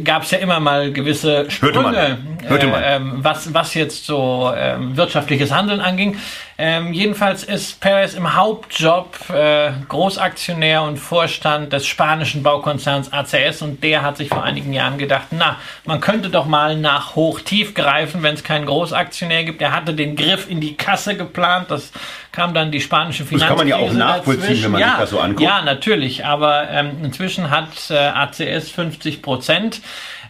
gab 0.00 0.22
es 0.22 0.30
ja 0.30 0.38
immer 0.38 0.60
mal 0.60 0.92
gewisse 0.92 1.50
Sprünge, 1.50 1.74
Hörte 1.74 1.92
man. 1.92 2.48
Hörte 2.48 2.66
man. 2.68 2.82
Äh, 2.82 3.00
was, 3.24 3.52
was 3.52 3.74
jetzt 3.74 4.06
so 4.06 4.52
äh, 4.54 4.76
wirtschaftliches 4.78 5.50
Handeln 5.52 5.80
anging. 5.80 6.16
Ähm, 6.58 6.94
jedenfalls 6.94 7.44
ist 7.44 7.80
Perez 7.80 8.14
im 8.14 8.34
Hauptjob 8.34 9.28
äh, 9.28 9.72
Großaktionär 9.88 10.82
und 10.82 10.96
Vorstand 10.96 11.70
des 11.70 11.86
spanischen 11.86 12.42
Baukonzerns 12.42 13.12
ACS 13.12 13.60
und 13.60 13.84
der 13.84 14.00
hat 14.02 14.16
sich 14.16 14.30
vor 14.30 14.42
einigen 14.42 14.72
Jahren 14.72 14.96
gedacht, 14.96 15.26
na, 15.32 15.56
man 15.84 16.00
könnte 16.00 16.30
doch 16.30 16.46
mal 16.46 16.74
nach 16.76 17.14
Hoch-Tief 17.14 17.74
greifen, 17.74 18.22
wenn 18.22 18.34
es 18.34 18.42
keinen 18.42 18.64
Großaktionär 18.64 19.44
gibt. 19.44 19.60
Er 19.60 19.72
hatte 19.72 19.92
den 19.92 20.16
Griff 20.16 20.48
in 20.48 20.62
die 20.62 20.76
Kasse 20.76 21.14
geplant, 21.14 21.70
das 21.70 21.92
kam 22.32 22.54
dann 22.54 22.72
die 22.72 22.80
spanische 22.80 23.26
Finanzkrise. 23.26 23.40
Das 23.40 23.48
kann 23.48 23.58
man 23.58 23.68
ja 23.68 23.76
auch 23.76 23.92
nachvollziehen, 23.92 24.40
dazwischen. 24.40 24.64
wenn 24.64 24.70
man 24.72 24.80
ja, 24.80 24.90
sich 24.92 24.98
das 25.00 25.10
so 25.10 25.20
anguckt. 25.20 25.42
Ja, 25.42 25.60
natürlich, 25.60 26.24
aber 26.24 26.70
ähm, 26.70 26.92
inzwischen 27.02 27.50
hat 27.50 27.90
äh, 27.90 27.96
ACS 27.96 28.70
50 28.70 29.20
Prozent. 29.20 29.82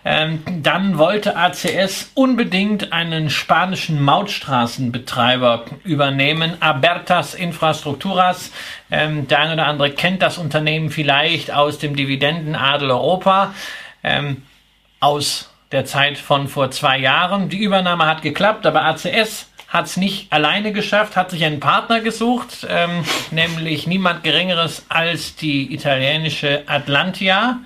Ähm, 0.08 0.44
dann 0.62 0.98
wollte 0.98 1.36
ACS 1.36 2.12
unbedingt 2.14 2.92
einen 2.92 3.28
spanischen 3.28 4.00
Mautstraßenbetreiber 4.00 5.64
übernehmen, 5.82 6.62
Abertas 6.62 7.34
Infrastructuras. 7.34 8.52
Ähm, 8.88 9.26
der 9.26 9.40
eine 9.40 9.54
oder 9.54 9.66
andere 9.66 9.90
kennt 9.90 10.22
das 10.22 10.38
Unternehmen 10.38 10.90
vielleicht 10.90 11.50
aus 11.50 11.80
dem 11.80 11.96
Dividendenadel 11.96 12.92
Europa, 12.92 13.52
ähm, 14.04 14.42
aus 15.00 15.50
der 15.72 15.86
Zeit 15.86 16.18
von 16.18 16.46
vor 16.46 16.70
zwei 16.70 16.98
Jahren. 16.98 17.48
Die 17.48 17.58
Übernahme 17.58 18.06
hat 18.06 18.22
geklappt, 18.22 18.64
aber 18.64 18.84
ACS 18.84 19.50
hat 19.66 19.86
es 19.86 19.96
nicht 19.96 20.32
alleine 20.32 20.70
geschafft, 20.70 21.16
hat 21.16 21.32
sich 21.32 21.44
einen 21.44 21.58
Partner 21.58 22.00
gesucht, 22.00 22.64
ähm, 22.70 23.02
nämlich 23.32 23.88
niemand 23.88 24.22
Geringeres 24.22 24.86
als 24.88 25.34
die 25.34 25.74
italienische 25.74 26.62
Atlantia 26.68 27.58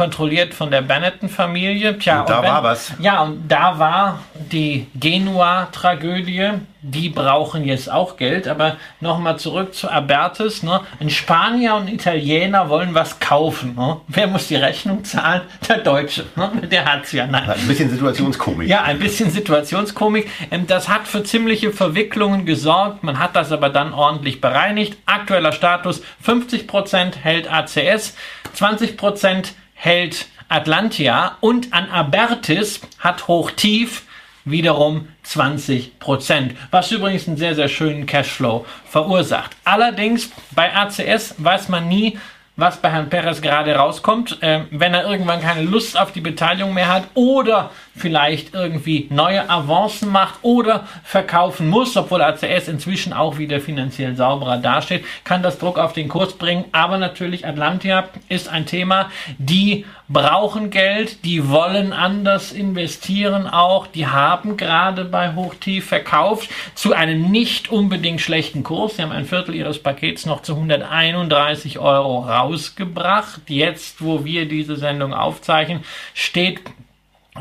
kontrolliert 0.00 0.54
von 0.54 0.70
der 0.70 0.80
Benetton-Familie. 0.80 1.98
Tja, 1.98 2.20
und 2.20 2.30
da 2.30 2.38
und 2.38 2.44
wenn, 2.44 2.50
war 2.50 2.62
was. 2.62 2.92
Ja, 3.00 3.20
und 3.22 3.46
da 3.48 3.78
war 3.78 4.20
die 4.34 4.86
Genua-Tragödie. 4.94 6.52
Die 6.82 7.10
brauchen 7.10 7.66
jetzt 7.66 7.92
auch 7.92 8.16
Geld. 8.16 8.48
Aber 8.48 8.76
nochmal 9.00 9.38
zurück 9.38 9.74
zu 9.74 9.90
Abertis. 9.90 10.62
Ne? 10.62 10.80
Ein 10.98 11.10
Spanier 11.10 11.74
und 11.74 11.82
ein 11.82 11.94
Italiener 11.94 12.70
wollen 12.70 12.94
was 12.94 13.20
kaufen. 13.20 13.74
Ne? 13.74 13.98
Wer 14.08 14.26
muss 14.28 14.48
die 14.48 14.56
Rechnung 14.56 15.04
zahlen? 15.04 15.42
Der 15.68 15.78
Deutsche. 15.78 16.24
Ne? 16.34 16.50
Der 16.70 16.86
hat's 16.86 17.12
ja. 17.12 17.26
Nein. 17.26 17.50
Ein 17.50 17.68
bisschen 17.68 17.90
Situationskomik. 17.90 18.66
Ja, 18.66 18.80
ein 18.82 18.98
bisschen 18.98 19.30
Situationskomik. 19.30 20.30
Ähm, 20.50 20.66
das 20.66 20.88
hat 20.88 21.06
für 21.06 21.22
ziemliche 21.24 21.72
Verwicklungen 21.72 22.46
gesorgt. 22.46 23.04
Man 23.04 23.18
hat 23.18 23.36
das 23.36 23.52
aber 23.52 23.68
dann 23.68 23.92
ordentlich 23.92 24.40
bereinigt. 24.40 24.96
Aktueller 25.04 25.52
Status 25.52 26.00
50% 26.24 27.16
hält 27.16 27.52
ACS, 27.52 28.16
20% 28.56 29.52
hält 29.80 30.26
Atlantia 30.50 31.38
und 31.40 31.72
an 31.72 31.88
Abertis 31.90 32.80
hat 32.98 33.28
Hochtief 33.28 34.02
wiederum 34.44 35.08
20 35.22 35.98
Prozent, 35.98 36.54
was 36.70 36.92
übrigens 36.92 37.26
einen 37.26 37.38
sehr, 37.38 37.54
sehr 37.54 37.68
schönen 37.68 38.04
Cashflow 38.04 38.66
verursacht. 38.84 39.56
Allerdings 39.64 40.30
bei 40.50 40.74
ACS 40.74 41.34
weiß 41.38 41.70
man 41.70 41.88
nie, 41.88 42.18
was 42.56 42.76
bei 42.76 42.90
Herrn 42.90 43.08
Perez 43.08 43.40
gerade 43.40 43.74
rauskommt. 43.74 44.42
Äh, 44.42 44.64
wenn 44.70 44.92
er 44.92 45.08
irgendwann 45.08 45.40
keine 45.40 45.62
Lust 45.62 45.98
auf 45.98 46.12
die 46.12 46.20
Beteiligung 46.20 46.74
mehr 46.74 46.92
hat 46.92 47.04
oder 47.14 47.70
vielleicht 48.00 48.54
irgendwie 48.54 49.06
neue 49.10 49.48
Avancen 49.48 50.10
macht 50.10 50.40
oder 50.42 50.86
verkaufen 51.04 51.68
muss, 51.68 51.96
obwohl 51.96 52.22
ACS 52.22 52.68
inzwischen 52.68 53.12
auch 53.12 53.38
wieder 53.38 53.60
finanziell 53.60 54.16
sauberer 54.16 54.56
dasteht, 54.56 55.04
kann 55.24 55.42
das 55.42 55.58
Druck 55.58 55.78
auf 55.78 55.92
den 55.92 56.08
Kurs 56.08 56.32
bringen. 56.32 56.64
Aber 56.72 56.98
natürlich 56.98 57.46
Atlantia 57.46 58.08
ist 58.28 58.48
ein 58.48 58.66
Thema, 58.66 59.10
die 59.38 59.84
brauchen 60.08 60.70
Geld, 60.70 61.24
die 61.24 61.48
wollen 61.48 61.92
anders 61.92 62.50
investieren 62.50 63.46
auch, 63.46 63.86
die 63.86 64.08
haben 64.08 64.56
gerade 64.56 65.04
bei 65.04 65.34
Hochtief 65.34 65.86
verkauft 65.86 66.50
zu 66.74 66.92
einem 66.92 67.30
nicht 67.30 67.70
unbedingt 67.70 68.20
schlechten 68.20 68.64
Kurs. 68.64 68.96
Sie 68.96 69.02
haben 69.02 69.12
ein 69.12 69.24
Viertel 69.24 69.54
ihres 69.54 69.80
Pakets 69.80 70.26
noch 70.26 70.42
zu 70.42 70.54
131 70.54 71.78
Euro 71.78 72.20
rausgebracht. 72.20 73.42
Jetzt, 73.48 74.02
wo 74.04 74.24
wir 74.24 74.46
diese 74.48 74.76
Sendung 74.76 75.14
aufzeichnen, 75.14 75.84
steht 76.14 76.60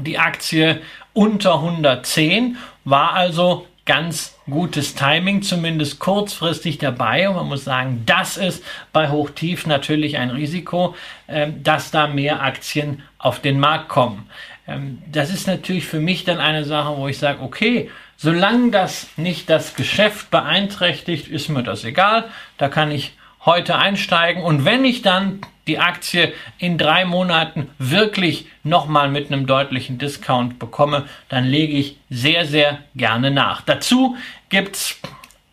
die 0.04 0.20
Aktie 0.20 0.82
unter 1.14 1.56
110, 1.56 2.58
war 2.86 3.14
also 3.14 3.66
ganz 3.90 4.38
gutes 4.48 4.94
Timing, 4.94 5.42
zumindest 5.42 6.00
kurzfristig 6.00 6.78
dabei. 6.78 7.28
Und 7.28 7.36
man 7.36 7.48
muss 7.48 7.64
sagen, 7.64 8.04
das 8.06 8.38
ist 8.38 8.64
bei 8.94 9.10
Hochtief 9.10 9.66
natürlich 9.66 10.18
ein 10.18 10.30
Risiko, 10.30 10.96
ähm, 11.28 11.64
dass 11.64 11.90
da 11.90 12.06
mehr 12.06 12.44
Aktien 12.44 13.02
auf 13.18 13.40
den 13.42 13.60
Markt 13.60 13.90
kommen. 13.90 14.30
Ähm, 14.68 15.02
das 15.12 15.32
ist 15.32 15.48
natürlich 15.48 15.88
für 15.88 16.00
mich 16.00 16.24
dann 16.24 16.38
eine 16.38 16.66
Sache, 16.66 16.98
wo 16.98 17.08
ich 17.08 17.18
sage, 17.18 17.42
okay, 17.42 17.90
solange 18.16 18.70
das 18.70 19.08
nicht 19.18 19.50
das 19.50 19.74
Geschäft 19.74 20.30
beeinträchtigt, 20.30 21.28
ist 21.28 21.50
mir 21.50 21.64
das 21.64 21.84
egal. 21.84 22.26
Da 22.60 22.70
kann 22.70 22.92
ich 22.92 23.14
heute 23.44 23.76
einsteigen. 23.78 24.44
Und 24.44 24.66
wenn 24.66 24.86
ich 24.86 25.02
dann 25.02 25.42
die 25.70 25.80
Aktie 25.80 26.34
in 26.58 26.78
drei 26.78 27.06
Monaten 27.06 27.70
wirklich 27.78 28.48
nochmal 28.64 29.10
mit 29.10 29.32
einem 29.32 29.46
deutlichen 29.46 30.00
Discount 30.00 30.60
bekomme, 30.60 31.06
dann 31.30 31.46
lege 31.46 31.74
ich 31.74 31.98
sehr, 32.10 32.46
sehr 32.46 32.80
gerne 32.96 33.32
nach. 33.32 33.62
Dazu 33.62 34.18
gibt 34.50 34.76
es 34.76 35.00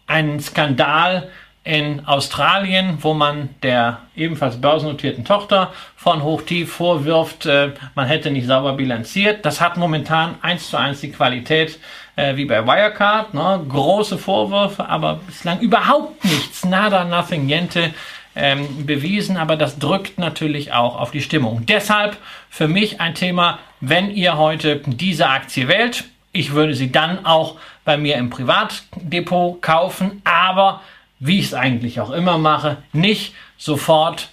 einen 0.07 0.41
Skandal 0.41 1.29
in 1.65 2.07
Australien, 2.07 2.99
wo 3.01 3.13
man 3.13 3.49
der 3.63 3.99
ebenfalls 4.15 4.61
börsennotierten 4.61 5.25
Tochter 5.25 5.73
von 5.97 6.23
Hochtief 6.23 6.73
vorwirft, 6.73 7.45
äh, 7.45 7.73
man 7.97 8.07
hätte 8.07 8.31
nicht 8.31 8.47
sauber 8.47 8.75
bilanziert. 8.75 9.45
Das 9.45 9.61
hat 9.61 9.77
momentan 9.77 10.37
eins 10.43 10.71
zu 10.71 10.77
eins 10.77 11.01
die 11.01 11.11
Qualität 11.11 11.81
äh, 12.15 12.37
wie 12.37 12.45
bei 12.45 12.65
Wirecard. 12.65 13.35
Ne? 13.35 13.65
Große 13.69 14.17
Vorwürfe, 14.17 14.89
aber 14.89 15.21
bislang 15.27 15.59
überhaupt 15.59 16.25
nichts, 16.25 16.65
nada, 16.65 17.05
nothing, 17.05 17.47
niente 17.47 17.93
ähm, 18.37 18.87
bewiesen. 18.87 19.37
Aber 19.37 19.57
das 19.57 19.79
drückt 19.79 20.19
natürlich 20.19 20.73
auch 20.73 21.01
auf 21.01 21.11
die 21.11 21.23
Stimmung. 21.23 21.67
Deshalb 21.67 22.17
für 22.51 22.69
mich 22.69 23.01
ein 23.01 23.15
Thema, 23.15 23.59
wenn 23.81 24.11
ihr 24.11 24.37
heute 24.37 24.83
diese 24.87 25.29
Aktie 25.29 25.69
wählt, 25.69 26.05
ich 26.33 26.53
würde 26.53 26.75
sie 26.75 26.93
dann 26.93 27.25
auch 27.25 27.57
bei 27.85 27.97
mir 27.97 28.17
im 28.17 28.31
Privatdepot 28.31 29.63
kaufen, 29.63 30.21
aber 30.25 30.83
wie 31.19 31.39
ich 31.39 31.47
es 31.47 31.55
eigentlich 31.55 32.01
auch 32.01 32.11
immer 32.11 32.37
mache, 32.37 32.79
nicht 32.93 33.35
sofort 33.57 34.29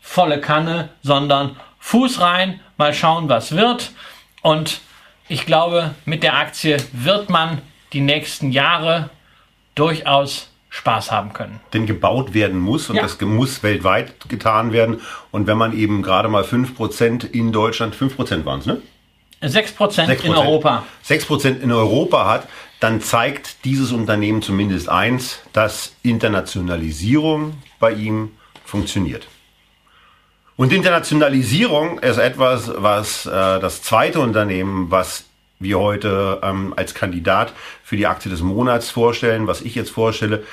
volle 0.00 0.40
Kanne, 0.40 0.90
sondern 1.02 1.56
Fuß 1.78 2.20
rein, 2.20 2.60
mal 2.76 2.92
schauen, 2.92 3.28
was 3.28 3.52
wird. 3.52 3.92
Und 4.42 4.80
ich 5.28 5.46
glaube, 5.46 5.94
mit 6.04 6.22
der 6.22 6.36
Aktie 6.36 6.76
wird 6.92 7.30
man 7.30 7.62
die 7.92 8.00
nächsten 8.00 8.52
Jahre 8.52 9.10
durchaus 9.74 10.50
Spaß 10.76 11.10
haben 11.10 11.32
können. 11.32 11.60
Denn 11.72 11.86
gebaut 11.86 12.34
werden 12.34 12.60
muss 12.60 12.90
und 12.90 12.96
ja. 12.96 13.02
das 13.02 13.18
muss 13.22 13.62
weltweit 13.62 14.28
getan 14.28 14.72
werden. 14.72 15.00
Und 15.30 15.46
wenn 15.46 15.56
man 15.56 15.72
eben 15.72 16.02
gerade 16.02 16.28
mal 16.28 16.42
5% 16.42 17.30
in 17.30 17.50
Deutschland, 17.50 17.96
5% 17.96 18.44
waren 18.44 18.60
es, 18.60 18.66
ne? 18.66 18.82
6%, 19.42 20.06
6 20.06 20.24
in 20.24 20.34
Europa. 20.34 20.84
6% 21.06 21.60
in 21.60 21.72
Europa 21.72 22.26
hat, 22.26 22.48
dann 22.80 23.00
zeigt 23.00 23.64
dieses 23.64 23.92
Unternehmen 23.92 24.42
zumindest 24.42 24.88
eins, 24.88 25.40
dass 25.52 25.94
Internationalisierung 26.02 27.54
bei 27.78 27.92
ihm 27.92 28.32
funktioniert. 28.64 29.28
Und 30.56 30.72
Internationalisierung 30.72 32.00
ist 32.00 32.18
etwas, 32.18 32.70
was 32.76 33.26
äh, 33.26 33.30
das 33.30 33.82
zweite 33.82 34.20
Unternehmen, 34.20 34.90
was 34.90 35.24
wir 35.58 35.78
heute 35.78 36.40
ähm, 36.42 36.74
als 36.76 36.94
Kandidat 36.94 37.52
für 37.82 37.96
die 37.96 38.06
Aktie 38.06 38.30
des 38.30 38.42
Monats 38.42 38.90
vorstellen, 38.90 39.46
was 39.46 39.62
ich 39.62 39.74
jetzt 39.74 39.90
vorstelle, 39.90 40.44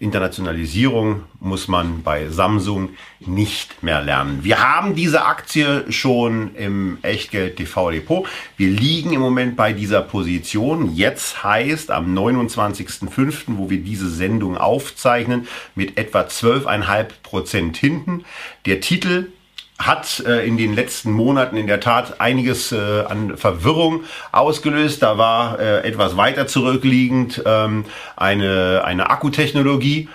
Internationalisierung 0.00 1.24
muss 1.40 1.66
man 1.66 2.02
bei 2.02 2.28
Samsung 2.28 2.90
nicht 3.18 3.82
mehr 3.82 4.00
lernen. 4.00 4.44
Wir 4.44 4.62
haben 4.62 4.94
diese 4.94 5.24
Aktie 5.24 5.90
schon 5.90 6.54
im 6.54 6.98
Echtgeld 7.02 7.56
TV 7.56 7.90
Depot. 7.90 8.28
Wir 8.56 8.68
liegen 8.68 9.12
im 9.12 9.20
Moment 9.20 9.56
bei 9.56 9.72
dieser 9.72 10.02
Position. 10.02 10.94
Jetzt 10.94 11.42
heißt 11.42 11.90
am 11.90 12.16
29.05., 12.16 13.56
wo 13.56 13.70
wir 13.70 13.78
diese 13.78 14.08
Sendung 14.08 14.56
aufzeichnen, 14.56 15.48
mit 15.74 15.98
etwa 15.98 16.20
12,5 16.20 17.06
Prozent 17.24 17.76
hinten. 17.76 18.24
Der 18.66 18.80
Titel 18.80 19.32
hat 19.78 20.20
äh, 20.26 20.46
in 20.46 20.56
den 20.56 20.74
letzten 20.74 21.12
Monaten 21.12 21.56
in 21.56 21.66
der 21.66 21.80
Tat 21.80 22.20
einiges 22.20 22.72
äh, 22.72 23.04
an 23.08 23.36
Verwirrung 23.36 24.04
ausgelöst. 24.32 25.02
Da 25.02 25.18
war 25.18 25.60
äh, 25.60 25.86
etwas 25.86 26.16
weiter 26.16 26.46
zurückliegend 26.46 27.42
ähm, 27.46 27.84
eine, 28.16 28.82
eine 28.84 29.10
Akkutechnologie, 29.10 30.08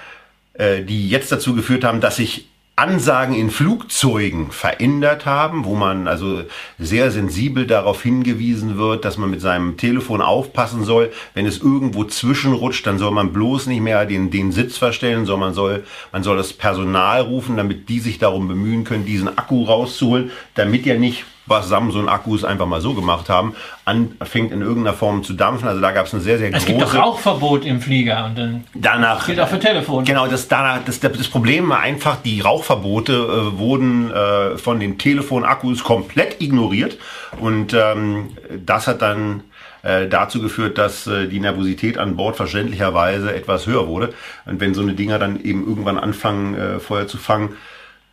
äh, 0.54 0.82
die 0.82 1.10
jetzt 1.10 1.32
dazu 1.32 1.56
geführt 1.56 1.86
haben, 1.86 2.02
dass 2.02 2.18
sich 2.18 2.48
Ansagen 2.76 3.36
in 3.36 3.52
Flugzeugen 3.52 4.50
verändert 4.50 5.28
haben, 5.28 5.64
wo 5.64 5.76
man 5.76 6.08
also 6.08 6.42
sehr 6.80 7.12
sensibel 7.12 7.68
darauf 7.68 8.02
hingewiesen 8.02 8.78
wird, 8.78 9.06
dass 9.06 9.20
man 9.20 9.30
mit 9.30 9.42
seinem 9.42 9.78
Telefon 9.78 10.22
aufpassen 10.22 10.84
soll. 10.84 11.12
Wenn 11.36 11.46
es 11.46 11.60
irgendwo 11.60 12.04
zwischenrutscht, 12.04 12.88
dann 12.88 12.98
soll 12.98 13.12
man 13.12 13.32
bloß 13.32 13.68
nicht 13.68 13.82
mehr 13.82 14.08
den, 14.08 14.32
den 14.32 14.52
Sitz 14.52 14.80
verstellen, 14.80 15.28
sondern 15.28 15.50
man 15.50 15.54
soll, 15.54 15.84
man 16.12 16.24
soll 16.24 16.36
das 16.36 16.54
Personal 16.54 17.22
rufen, 17.22 17.58
damit 17.58 17.90
die 17.90 18.00
sich 18.00 18.18
darum 18.18 18.48
bemühen 18.48 18.86
können, 18.86 19.06
diesen 19.06 19.38
Akku 19.38 19.66
rauszuholen, 19.66 20.32
damit 20.56 20.88
er 20.88 20.98
nicht 20.98 21.26
was 21.46 21.68
Samsung-Akkus 21.68 22.46
einfach 22.46 22.66
mal 22.66 22.82
so 22.82 22.94
gemacht 22.94 23.30
haben, 23.30 23.56
anfängt 23.86 24.52
in 24.52 24.62
irgendeiner 24.62 24.96
Form 24.96 25.24
zu 25.24 25.34
dampfen. 25.34 25.68
Also 25.68 25.82
da 25.82 25.92
gab 25.92 26.06
es 26.06 26.14
eine 26.14 26.22
sehr, 26.22 26.38
sehr 26.38 26.52
große... 26.52 26.62
Es 26.62 26.66
gibt 26.66 26.82
doch 26.82 26.96
Rauchverbot 26.96 27.66
im 27.66 27.82
Flieger 27.82 28.26
und 28.26 28.38
dann 28.38 28.64
danach, 28.74 29.26
gilt 29.26 29.40
auch 29.40 29.50
für 29.50 29.60
Telefon. 29.60 30.06
Genau, 30.06 30.28
das, 30.28 30.48
danach, 30.48 30.80
das, 30.86 31.00
das 31.00 31.28
Problem 31.28 31.70
war 31.70 31.80
einfach, 31.80 32.18
die 32.24 32.40
Rauchverbote 32.42 33.14
äh, 33.14 33.58
wurden 33.58 34.12
äh, 34.12 34.58
von 34.58 34.80
den 34.80 34.98
Telefonakkus 34.98 35.84
komplett 35.84 36.42
ignoriert 36.42 36.98
und 37.40 37.74
ähm, 37.74 38.30
das 38.66 38.88
hat 38.88 39.02
dann 39.02 39.44
äh, 39.84 40.08
dazu 40.08 40.42
geführt, 40.42 40.78
dass 40.78 41.08
äh, 41.08 41.28
die 41.28 41.42
Nervosität 41.42 41.98
an 41.98 42.16
Bord 42.16 42.38
verständlicherweise 42.38 43.36
etwas 43.36 43.68
höher 43.68 43.88
wurde. 43.88 44.14
Und 44.46 44.62
wenn 44.62 44.74
so 44.74 44.82
eine 44.82 44.94
Dinger 44.94 45.20
dann 45.20 45.44
eben 45.44 45.68
irgendwann 45.68 46.00
anfangen, 46.00 46.56
äh, 46.56 46.80
Feuer 46.80 47.08
zu 47.08 47.18
fangen, 47.18 47.50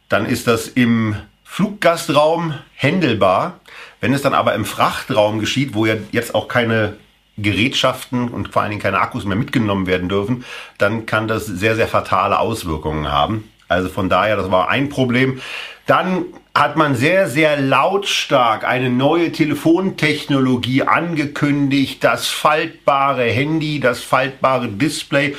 dann 0.08 0.26
ist 0.26 0.48
das 0.48 0.66
im 0.66 1.14
Fluggastraum 1.52 2.54
händelbar. 2.76 3.58
Wenn 4.00 4.14
es 4.14 4.22
dann 4.22 4.34
aber 4.34 4.54
im 4.54 4.64
Frachtraum 4.64 5.40
geschieht, 5.40 5.74
wo 5.74 5.84
ja 5.84 5.96
jetzt 6.12 6.32
auch 6.32 6.46
keine 6.46 6.96
Gerätschaften 7.38 8.28
und 8.28 8.52
vor 8.52 8.62
allen 8.62 8.70
Dingen 8.70 8.80
keine 8.80 9.00
Akkus 9.00 9.24
mehr 9.24 9.36
mitgenommen 9.36 9.88
werden 9.88 10.08
dürfen, 10.08 10.44
dann 10.78 11.06
kann 11.06 11.26
das 11.26 11.46
sehr, 11.46 11.74
sehr 11.74 11.88
fatale 11.88 12.38
Auswirkungen 12.38 13.10
haben. 13.10 13.50
Also 13.66 13.88
von 13.88 14.08
daher, 14.08 14.36
das 14.36 14.52
war 14.52 14.68
ein 14.68 14.90
Problem. 14.90 15.40
Dann 15.86 16.26
hat 16.54 16.76
man 16.76 16.94
sehr, 16.94 17.28
sehr 17.28 17.60
lautstark 17.60 18.64
eine 18.64 18.88
neue 18.88 19.32
Telefontechnologie 19.32 20.84
angekündigt, 20.84 22.04
das 22.04 22.28
faltbare 22.28 23.24
Handy, 23.24 23.80
das 23.80 24.04
faltbare 24.04 24.68
Display 24.68 25.34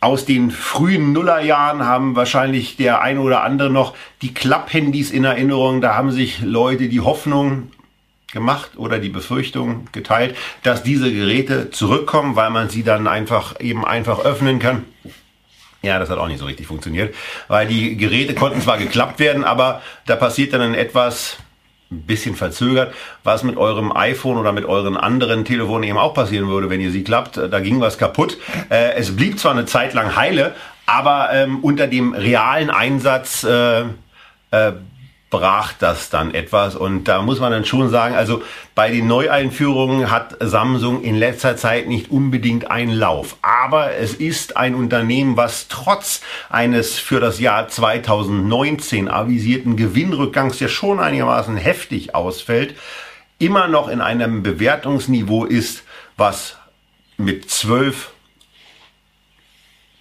aus 0.00 0.24
den 0.24 0.50
frühen 0.50 1.12
Nullerjahren 1.12 1.84
haben 1.84 2.16
wahrscheinlich 2.16 2.76
der 2.76 3.02
eine 3.02 3.20
oder 3.20 3.42
andere 3.42 3.70
noch 3.70 3.94
die 4.22 4.32
Klapphandys 4.32 5.10
in 5.10 5.24
Erinnerung. 5.24 5.80
Da 5.82 5.94
haben 5.94 6.10
sich 6.10 6.40
Leute 6.40 6.88
die 6.88 7.00
Hoffnung 7.00 7.70
gemacht 8.32 8.72
oder 8.76 8.98
die 8.98 9.10
Befürchtung 9.10 9.88
geteilt, 9.92 10.36
dass 10.62 10.82
diese 10.82 11.12
Geräte 11.12 11.70
zurückkommen, 11.70 12.36
weil 12.36 12.50
man 12.50 12.70
sie 12.70 12.82
dann 12.82 13.06
einfach 13.06 13.60
eben 13.60 13.84
einfach 13.84 14.20
öffnen 14.20 14.58
kann. 14.58 14.84
Ja, 15.82 15.98
das 15.98 16.10
hat 16.10 16.18
auch 16.18 16.28
nicht 16.28 16.38
so 16.38 16.44
richtig 16.44 16.66
funktioniert, 16.66 17.14
weil 17.48 17.66
die 17.66 17.96
Geräte 17.96 18.34
konnten 18.34 18.60
zwar 18.60 18.78
geklappt 18.78 19.18
werden, 19.18 19.44
aber 19.44 19.82
da 20.06 20.16
passiert 20.16 20.52
dann 20.52 20.74
etwas, 20.74 21.38
ein 21.90 22.02
bisschen 22.02 22.36
verzögert, 22.36 22.94
was 23.24 23.42
mit 23.42 23.56
eurem 23.56 23.90
iPhone 23.94 24.36
oder 24.36 24.52
mit 24.52 24.64
euren 24.64 24.96
anderen 24.96 25.44
Telefonen 25.44 25.84
eben 25.84 25.98
auch 25.98 26.14
passieren 26.14 26.48
würde, 26.48 26.70
wenn 26.70 26.80
ihr 26.80 26.92
sie 26.92 27.02
klappt. 27.02 27.36
Da 27.36 27.60
ging 27.60 27.80
was 27.80 27.98
kaputt. 27.98 28.38
Äh, 28.68 28.94
es 28.94 29.16
blieb 29.16 29.38
zwar 29.40 29.52
eine 29.52 29.66
Zeit 29.66 29.94
lang 29.94 30.14
heile, 30.14 30.54
aber 30.86 31.30
ähm, 31.32 31.58
unter 31.62 31.88
dem 31.88 32.14
realen 32.14 32.70
Einsatz 32.70 33.42
äh, 33.42 33.80
äh, 34.50 34.72
brach 35.30 35.72
das 35.78 36.10
dann 36.10 36.34
etwas. 36.34 36.74
Und 36.76 37.04
da 37.04 37.22
muss 37.22 37.40
man 37.40 37.52
dann 37.52 37.64
schon 37.64 37.88
sagen, 37.88 38.14
also 38.16 38.42
bei 38.74 38.90
den 38.90 39.06
Neueinführungen 39.06 40.10
hat 40.10 40.36
Samsung 40.40 41.02
in 41.02 41.14
letzter 41.14 41.56
Zeit 41.56 41.88
nicht 41.88 42.10
unbedingt 42.10 42.70
einen 42.70 42.92
Lauf. 42.92 43.36
Aber 43.40 43.94
es 43.94 44.14
ist 44.14 44.56
ein 44.56 44.74
Unternehmen, 44.74 45.36
was 45.36 45.68
trotz 45.68 46.20
eines 46.50 46.98
für 46.98 47.20
das 47.20 47.38
Jahr 47.38 47.68
2019 47.68 49.08
avisierten 49.08 49.76
Gewinnrückgangs, 49.76 50.58
der 50.58 50.68
schon 50.68 50.98
einigermaßen 50.98 51.56
heftig 51.56 52.14
ausfällt, 52.14 52.74
immer 53.38 53.68
noch 53.68 53.88
in 53.88 54.00
einem 54.00 54.42
Bewertungsniveau 54.42 55.44
ist, 55.44 55.84
was 56.16 56.56
mit 57.16 57.48
12 57.50 58.10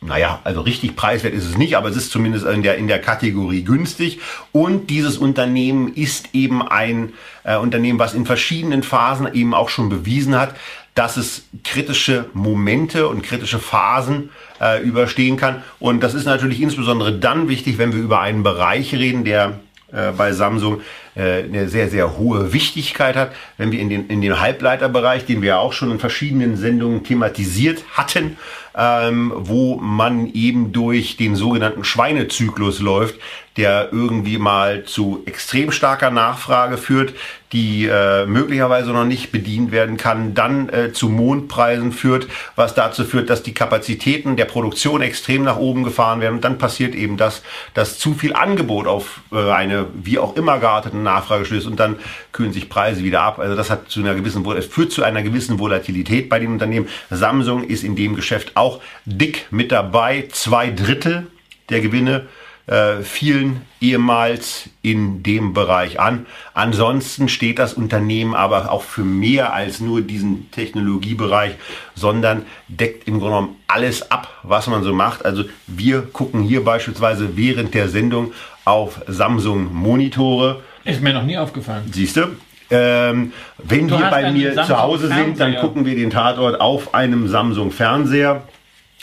naja, 0.01 0.39
also 0.45 0.61
richtig 0.61 0.95
preiswert 0.95 1.33
ist 1.33 1.45
es 1.45 1.57
nicht, 1.57 1.75
aber 1.75 1.89
es 1.89 1.97
ist 1.97 2.11
zumindest 2.11 2.45
in 2.45 2.63
der, 2.63 2.77
in 2.77 2.87
der 2.87 2.99
Kategorie 2.99 3.63
günstig. 3.63 4.19
Und 4.53 4.89
dieses 4.89 5.17
Unternehmen 5.17 5.93
ist 5.93 6.29
eben 6.33 6.61
ein 6.61 7.13
äh, 7.43 7.57
Unternehmen, 7.57 7.99
was 7.99 8.13
in 8.13 8.25
verschiedenen 8.25 8.81
Phasen 8.81 9.33
eben 9.33 9.53
auch 9.53 9.67
schon 9.67 9.89
bewiesen 9.89 10.35
hat, 10.35 10.55
dass 10.95 11.17
es 11.17 11.43
kritische 11.63 12.25
Momente 12.33 13.07
und 13.07 13.23
kritische 13.23 13.59
Phasen 13.59 14.29
äh, 14.61 14.81
überstehen 14.81 15.35
kann. 15.35 15.63
Und 15.79 16.01
das 16.01 16.13
ist 16.13 16.25
natürlich 16.25 16.61
insbesondere 16.61 17.17
dann 17.17 17.49
wichtig, 17.49 17.77
wenn 17.77 17.93
wir 17.93 17.99
über 17.99 18.21
einen 18.21 18.43
Bereich 18.43 18.93
reden, 18.93 19.25
der 19.25 19.59
äh, 19.91 20.11
bei 20.11 20.33
Samsung 20.33 20.81
äh, 21.15 21.43
eine 21.43 21.67
sehr, 21.67 21.89
sehr 21.89 22.17
hohe 22.17 22.53
Wichtigkeit 22.53 23.15
hat. 23.15 23.31
Wenn 23.57 23.71
wir 23.71 23.79
in 23.79 23.89
den, 23.89 24.07
in 24.07 24.21
den 24.21 24.39
Halbleiterbereich, 24.39 25.25
den 25.25 25.41
wir 25.41 25.59
auch 25.59 25.73
schon 25.73 25.91
in 25.91 25.99
verschiedenen 25.99 26.57
Sendungen 26.57 27.03
thematisiert 27.03 27.83
hatten, 27.93 28.37
ähm, 28.75 29.31
wo 29.35 29.77
man 29.77 30.31
eben 30.33 30.71
durch 30.71 31.17
den 31.17 31.35
sogenannten 31.35 31.83
Schweinezyklus 31.83 32.79
läuft, 32.79 33.15
der 33.57 33.89
irgendwie 33.91 34.37
mal 34.37 34.83
zu 34.85 35.23
extrem 35.25 35.71
starker 35.71 36.11
Nachfrage 36.11 36.77
führt, 36.77 37.13
die 37.51 37.87
äh, 37.87 38.25
möglicherweise 38.27 38.91
noch 38.91 39.05
nicht 39.05 39.31
bedient 39.31 39.71
werden 39.71 39.97
kann, 39.97 40.35
dann 40.35 40.69
äh, 40.69 40.93
zu 40.93 41.09
Mondpreisen 41.09 41.91
führt, 41.91 42.27
was 42.55 42.75
dazu 42.75 43.03
führt, 43.03 43.29
dass 43.29 43.41
die 43.41 43.53
Kapazitäten 43.53 44.35
der 44.35 44.45
Produktion 44.45 45.01
extrem 45.01 45.43
nach 45.43 45.57
oben 45.57 45.83
gefahren 45.83 46.21
werden. 46.21 46.35
Und 46.35 46.43
dann 46.43 46.59
passiert 46.59 46.93
eben 46.93 47.17
das, 47.17 47.41
dass 47.73 47.97
zu 47.97 48.13
viel 48.13 48.33
Angebot 48.33 48.85
auf 48.85 49.21
äh, 49.31 49.51
eine 49.51 49.87
wie 49.93 50.19
auch 50.19 50.35
immer 50.35 50.59
geartete 50.59 50.97
Nachfrage 50.97 51.45
stößt 51.45 51.67
und 51.67 51.79
dann 51.79 51.95
kühlen 52.31 52.53
sich 52.53 52.69
Preise 52.69 53.03
wieder 53.03 53.21
ab. 53.21 53.39
Also 53.39 53.55
das 53.55 53.71
hat 53.71 53.89
zu 53.89 53.99
einer 53.99 54.13
gewissen, 54.13 54.45
es 54.51 54.65
führt 54.67 54.91
zu 54.91 55.03
einer 55.03 55.23
gewissen 55.23 55.57
Volatilität 55.57 56.29
bei 56.29 56.39
den 56.39 56.51
Unternehmen. 56.51 56.87
Samsung 57.09 57.63
ist 57.63 57.83
in 57.83 57.95
dem 57.95 58.15
Geschäft 58.15 58.51
auch 58.55 58.79
dick 59.05 59.47
mit 59.49 59.71
dabei. 59.71 60.27
Zwei 60.31 60.69
Drittel 60.69 61.27
der 61.69 61.81
Gewinne 61.81 62.27
äh, 62.69 63.01
fielen 63.01 63.61
ehemals 63.81 64.69
in 64.83 65.23
dem 65.23 65.53
Bereich 65.53 65.99
an. 65.99 66.27
Ansonsten 66.53 67.27
steht 67.27 67.57
das 67.57 67.73
Unternehmen 67.73 68.35
aber 68.35 68.71
auch 68.71 68.83
für 68.83 69.01
mehr 69.01 69.53
als 69.53 69.79
nur 69.79 70.01
diesen 70.01 70.51
Technologiebereich, 70.51 71.55
sondern 71.95 72.43
deckt 72.67 73.07
im 73.07 73.19
Grunde 73.19 73.37
genommen 73.37 73.55
alles 73.67 74.11
ab, 74.11 74.27
was 74.43 74.67
man 74.67 74.83
so 74.83 74.93
macht. 74.93 75.25
Also 75.25 75.45
wir 75.65 76.01
gucken 76.01 76.43
hier 76.43 76.63
beispielsweise 76.63 77.35
während 77.37 77.73
der 77.73 77.89
Sendung 77.89 78.33
auf 78.65 79.01
Samsung 79.07 79.73
Monitore. 79.73 80.61
Ist 80.85 81.01
mir 81.01 81.13
noch 81.13 81.23
nie 81.23 81.37
aufgefallen. 81.37 81.83
Siehst 81.91 82.17
du? 82.17 82.27
Ähm, 82.71 83.33
wenn 83.57 83.87
Du 83.87 83.97
wir 83.97 84.05
hast 84.05 84.11
bei 84.11 84.31
mir 84.31 84.53
zu 84.53 84.79
Hause 84.79 85.07
sind, 85.07 85.39
dann 85.39 85.53
Fernseher. 85.53 85.61
gucken 85.61 85.85
wir 85.85 85.95
den 85.95 86.11
Tatort 86.11 86.61
auf 86.61 86.93
einem 86.93 87.27
Samsung 87.27 87.71
Fernseher. 87.71 88.43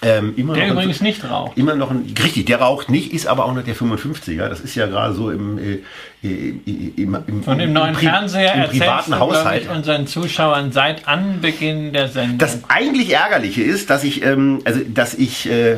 Ähm, 0.03 0.35
Der 0.37 0.45
noch 0.45 0.55
ein- 0.57 0.71
übrigens 0.73 1.01
nicht 1.01 1.25
raucht. 1.29 1.57
Immer 1.57 1.75
noch 1.75 1.91
ein, 1.91 2.13
richtig, 2.23 2.45
der 2.47 2.61
raucht 2.61 2.91
nicht, 2.91 3.13
ist 3.15 3.27
aber 3.27 3.47
auch 3.47 3.55
noch 3.55 3.63
der 3.65 3.75
55er. 3.75 4.49
Das 4.49 4.61
ist 4.61 4.75
ja 4.75 4.87
gerade 4.87 5.15
so 5.15 5.31
im, 5.31 5.57
äh, 5.59 5.79
äh, 6.23 6.55
im, 6.97 7.17
im, 7.27 7.43
Von 7.43 7.59
dem 7.59 7.69
im 7.69 7.73
neuen 7.75 7.95
Pri- 7.97 8.01
Fernseher 8.11 8.55
im 8.67 8.71
privaten 8.71 9.13
du, 9.13 9.19
Haushalt. 9.19 9.63
ich, 9.63 9.71
unseren 9.71 10.07
Zuschauern 10.07 10.71
seit 10.71 11.09
Anbeginn 11.09 11.95
der 11.95 12.09
Sendung. 12.09 12.37
Das 12.39 12.61
eigentlich 12.69 13.11
Ärgerliche 13.13 13.63
ist, 13.63 13.89
dass 13.89 14.05
ich, 14.05 14.23
ähm, 14.23 14.61
also, 14.67 14.81
dass 14.87 15.15
ich 15.15 15.49
äh, 15.51 15.77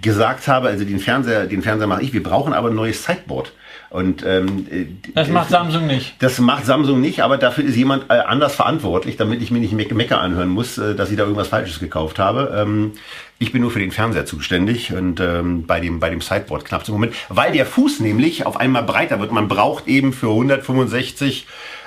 gesagt 0.00 0.46
habe, 0.46 0.68
also 0.68 0.84
den 0.84 1.00
Fernseher, 1.00 1.46
den 1.46 1.62
Fernseher 1.62 1.88
mache 1.88 2.02
ich, 2.02 2.12
wir 2.12 2.22
brauchen 2.22 2.52
aber 2.52 2.68
ein 2.68 2.74
neues 2.76 3.04
Sideboard. 3.04 3.52
Und 3.88 4.24
ähm, 4.24 4.66
äh, 4.70 4.86
das 5.16 5.28
macht 5.28 5.50
Samsung 5.50 5.88
nicht. 5.88 6.14
Das 6.20 6.38
macht 6.38 6.64
Samsung 6.64 7.00
nicht, 7.00 7.22
aber 7.22 7.38
dafür 7.38 7.64
ist 7.64 7.74
jemand 7.74 8.04
äh, 8.08 8.12
anders 8.20 8.54
verantwortlich, 8.54 9.16
damit 9.16 9.42
ich 9.42 9.50
mir 9.50 9.58
nicht 9.58 9.72
Meck 9.72 9.92
Mecker 9.92 10.20
anhören 10.20 10.48
muss, 10.50 10.78
äh, 10.78 10.94
dass 10.94 11.10
ich 11.10 11.16
da 11.16 11.24
irgendwas 11.24 11.48
Falsches 11.48 11.80
gekauft 11.80 12.20
habe. 12.20 12.54
Ähm, 12.56 12.92
ich 13.40 13.52
bin 13.52 13.62
nur 13.62 13.70
für 13.70 13.78
den 13.80 13.90
Fernseher 13.90 14.26
zuständig 14.26 14.92
und 14.92 15.18
ähm, 15.18 15.66
bei 15.66 15.80
dem, 15.80 15.98
bei 15.98 16.10
dem 16.10 16.20
Sideboard 16.20 16.66
knapp 16.66 16.86
im 16.86 16.92
Moment, 16.92 17.14
weil 17.30 17.52
der 17.52 17.64
Fuß 17.64 18.00
nämlich 18.00 18.44
auf 18.44 18.58
einmal 18.58 18.82
breiter 18.82 19.18
wird. 19.18 19.32
Man 19.32 19.48
braucht 19.48 19.88
eben 19.88 20.12
für 20.12 20.28
165, 20.28 21.46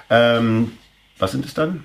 ähm, 0.09 0.71
was 1.19 1.31
sind 1.31 1.45
es 1.45 1.53
dann? 1.53 1.83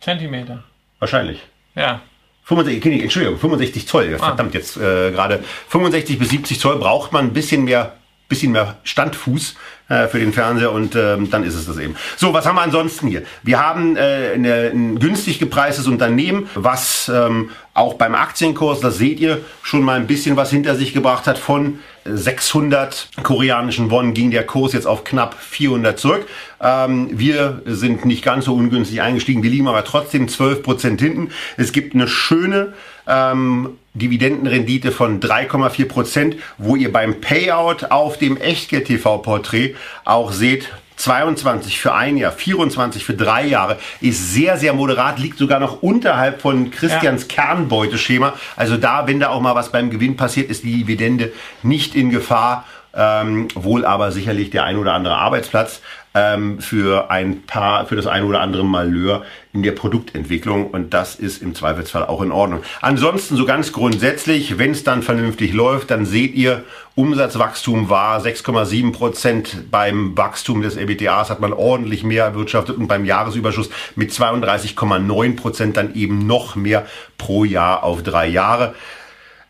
Zentimeter. 0.00 0.64
Wahrscheinlich. 0.98 1.42
Ja. 1.76 2.02
65, 2.42 2.84
nee, 2.86 3.02
Entschuldigung, 3.02 3.38
65 3.38 3.86
Zoll. 3.86 4.18
Verdammt, 4.18 4.52
jetzt 4.54 4.76
äh, 4.76 5.12
gerade 5.12 5.44
65 5.68 6.18
bis 6.18 6.30
70 6.30 6.58
Zoll 6.58 6.76
braucht 6.76 7.12
man 7.12 7.26
ein 7.26 7.32
bisschen 7.32 7.62
mehr, 7.62 7.96
bisschen 8.30 8.52
mehr 8.52 8.76
Standfuß 8.84 9.56
äh, 9.90 10.06
für 10.06 10.18
den 10.18 10.32
Fernseher 10.32 10.72
und 10.72 10.96
ähm, 10.96 11.30
dann 11.30 11.44
ist 11.44 11.54
es 11.54 11.66
das 11.66 11.76
eben. 11.76 11.96
So, 12.16 12.32
was 12.32 12.46
haben 12.46 12.56
wir 12.56 12.62
ansonsten 12.62 13.08
hier? 13.08 13.24
Wir 13.42 13.60
haben 13.60 13.96
äh, 13.96 14.30
eine, 14.34 14.70
ein 14.72 14.98
günstig 14.98 15.38
gepreistes 15.38 15.86
Unternehmen, 15.86 16.48
was 16.54 17.10
ähm, 17.14 17.50
auch 17.74 17.94
beim 17.94 18.14
Aktienkurs, 18.14 18.80
das 18.80 18.98
seht 18.98 19.20
ihr, 19.20 19.40
schon 19.62 19.82
mal 19.82 19.96
ein 19.96 20.06
bisschen 20.06 20.36
was 20.36 20.50
hinter 20.50 20.74
sich 20.76 20.94
gebracht 20.94 21.26
hat. 21.26 21.38
Von 21.38 21.80
600 22.04 23.08
koreanischen 23.22 23.90
Won 23.90 24.14
ging 24.14 24.30
der 24.30 24.46
Kurs 24.46 24.72
jetzt 24.72 24.86
auf 24.86 25.04
knapp 25.04 25.34
400 25.38 25.98
zurück. 25.98 26.26
Ähm, 26.60 27.10
wir 27.12 27.62
sind 27.66 28.04
nicht 28.04 28.24
ganz 28.24 28.46
so 28.46 28.54
ungünstig 28.54 29.02
eingestiegen, 29.02 29.42
wir 29.42 29.50
liegen 29.50 29.68
aber 29.68 29.84
trotzdem 29.84 30.26
12% 30.26 31.00
hinten. 31.00 31.30
Es 31.56 31.72
gibt 31.72 31.94
eine 31.94 32.08
schöne 32.08 32.74
ähm, 33.10 33.70
Dividendenrendite 33.94 34.92
von 34.92 35.20
3,4 35.20 35.88
Prozent, 35.88 36.36
wo 36.58 36.76
ihr 36.76 36.92
beim 36.92 37.20
Payout 37.20 37.90
auf 37.90 38.18
dem 38.18 38.36
Echtgeld-TV-Porträt 38.36 39.74
auch 40.04 40.32
seht, 40.32 40.70
22 41.00 41.80
für 41.80 41.94
ein 41.94 42.18
Jahr, 42.18 42.30
24 42.30 43.04
für 43.04 43.14
drei 43.14 43.46
Jahre 43.46 43.78
ist 44.02 44.34
sehr, 44.34 44.58
sehr 44.58 44.74
moderat, 44.74 45.18
liegt 45.18 45.38
sogar 45.38 45.58
noch 45.58 45.82
unterhalb 45.82 46.42
von 46.42 46.70
Christians 46.70 47.26
Kernbeuteschema. 47.26 48.34
Also 48.54 48.76
da, 48.76 49.06
wenn 49.06 49.18
da 49.18 49.30
auch 49.30 49.40
mal 49.40 49.54
was 49.54 49.72
beim 49.72 49.88
Gewinn 49.88 50.16
passiert, 50.16 50.50
ist 50.50 50.62
die 50.62 50.76
Dividende 50.76 51.32
nicht 51.62 51.94
in 51.94 52.10
Gefahr. 52.10 52.66
Ähm, 52.92 53.46
wohl 53.54 53.84
aber 53.84 54.10
sicherlich 54.10 54.50
der 54.50 54.64
ein 54.64 54.76
oder 54.76 54.94
andere 54.94 55.14
Arbeitsplatz 55.14 55.80
ähm, 56.14 56.60
für 56.60 57.10
ein 57.10 57.42
paar, 57.42 57.86
für 57.86 57.96
das 57.96 58.06
ein 58.06 58.24
oder 58.24 58.40
andere 58.40 58.64
Malheur 58.64 59.24
in 59.52 59.62
der 59.62 59.72
Produktentwicklung 59.72 60.70
und 60.70 60.92
das 60.92 61.14
ist 61.14 61.42
im 61.42 61.54
Zweifelsfall 61.54 62.04
auch 62.04 62.22
in 62.22 62.32
Ordnung. 62.32 62.62
Ansonsten 62.80 63.36
so 63.36 63.44
ganz 63.44 63.72
grundsätzlich, 63.72 64.58
wenn 64.58 64.72
es 64.72 64.84
dann 64.84 65.02
vernünftig 65.02 65.52
läuft, 65.52 65.90
dann 65.90 66.06
seht 66.06 66.34
ihr, 66.34 66.64
Umsatzwachstum 66.96 67.88
war 67.88 68.20
6,7 68.20 68.92
Prozent. 68.92 69.70
Beim 69.70 70.16
Wachstum 70.16 70.62
des 70.62 70.76
EBTAs 70.76 71.30
hat 71.30 71.40
man 71.40 71.52
ordentlich 71.52 72.02
mehr 72.02 72.24
erwirtschaftet 72.24 72.76
und 72.76 72.88
beim 72.88 73.04
Jahresüberschuss 73.04 73.70
mit 73.94 74.10
32,9 74.10 75.36
Prozent 75.36 75.76
dann 75.76 75.94
eben 75.94 76.26
noch 76.26 76.56
mehr 76.56 76.86
pro 77.18 77.44
Jahr 77.44 77.84
auf 77.84 78.02
drei 78.02 78.26
Jahre. 78.26 78.74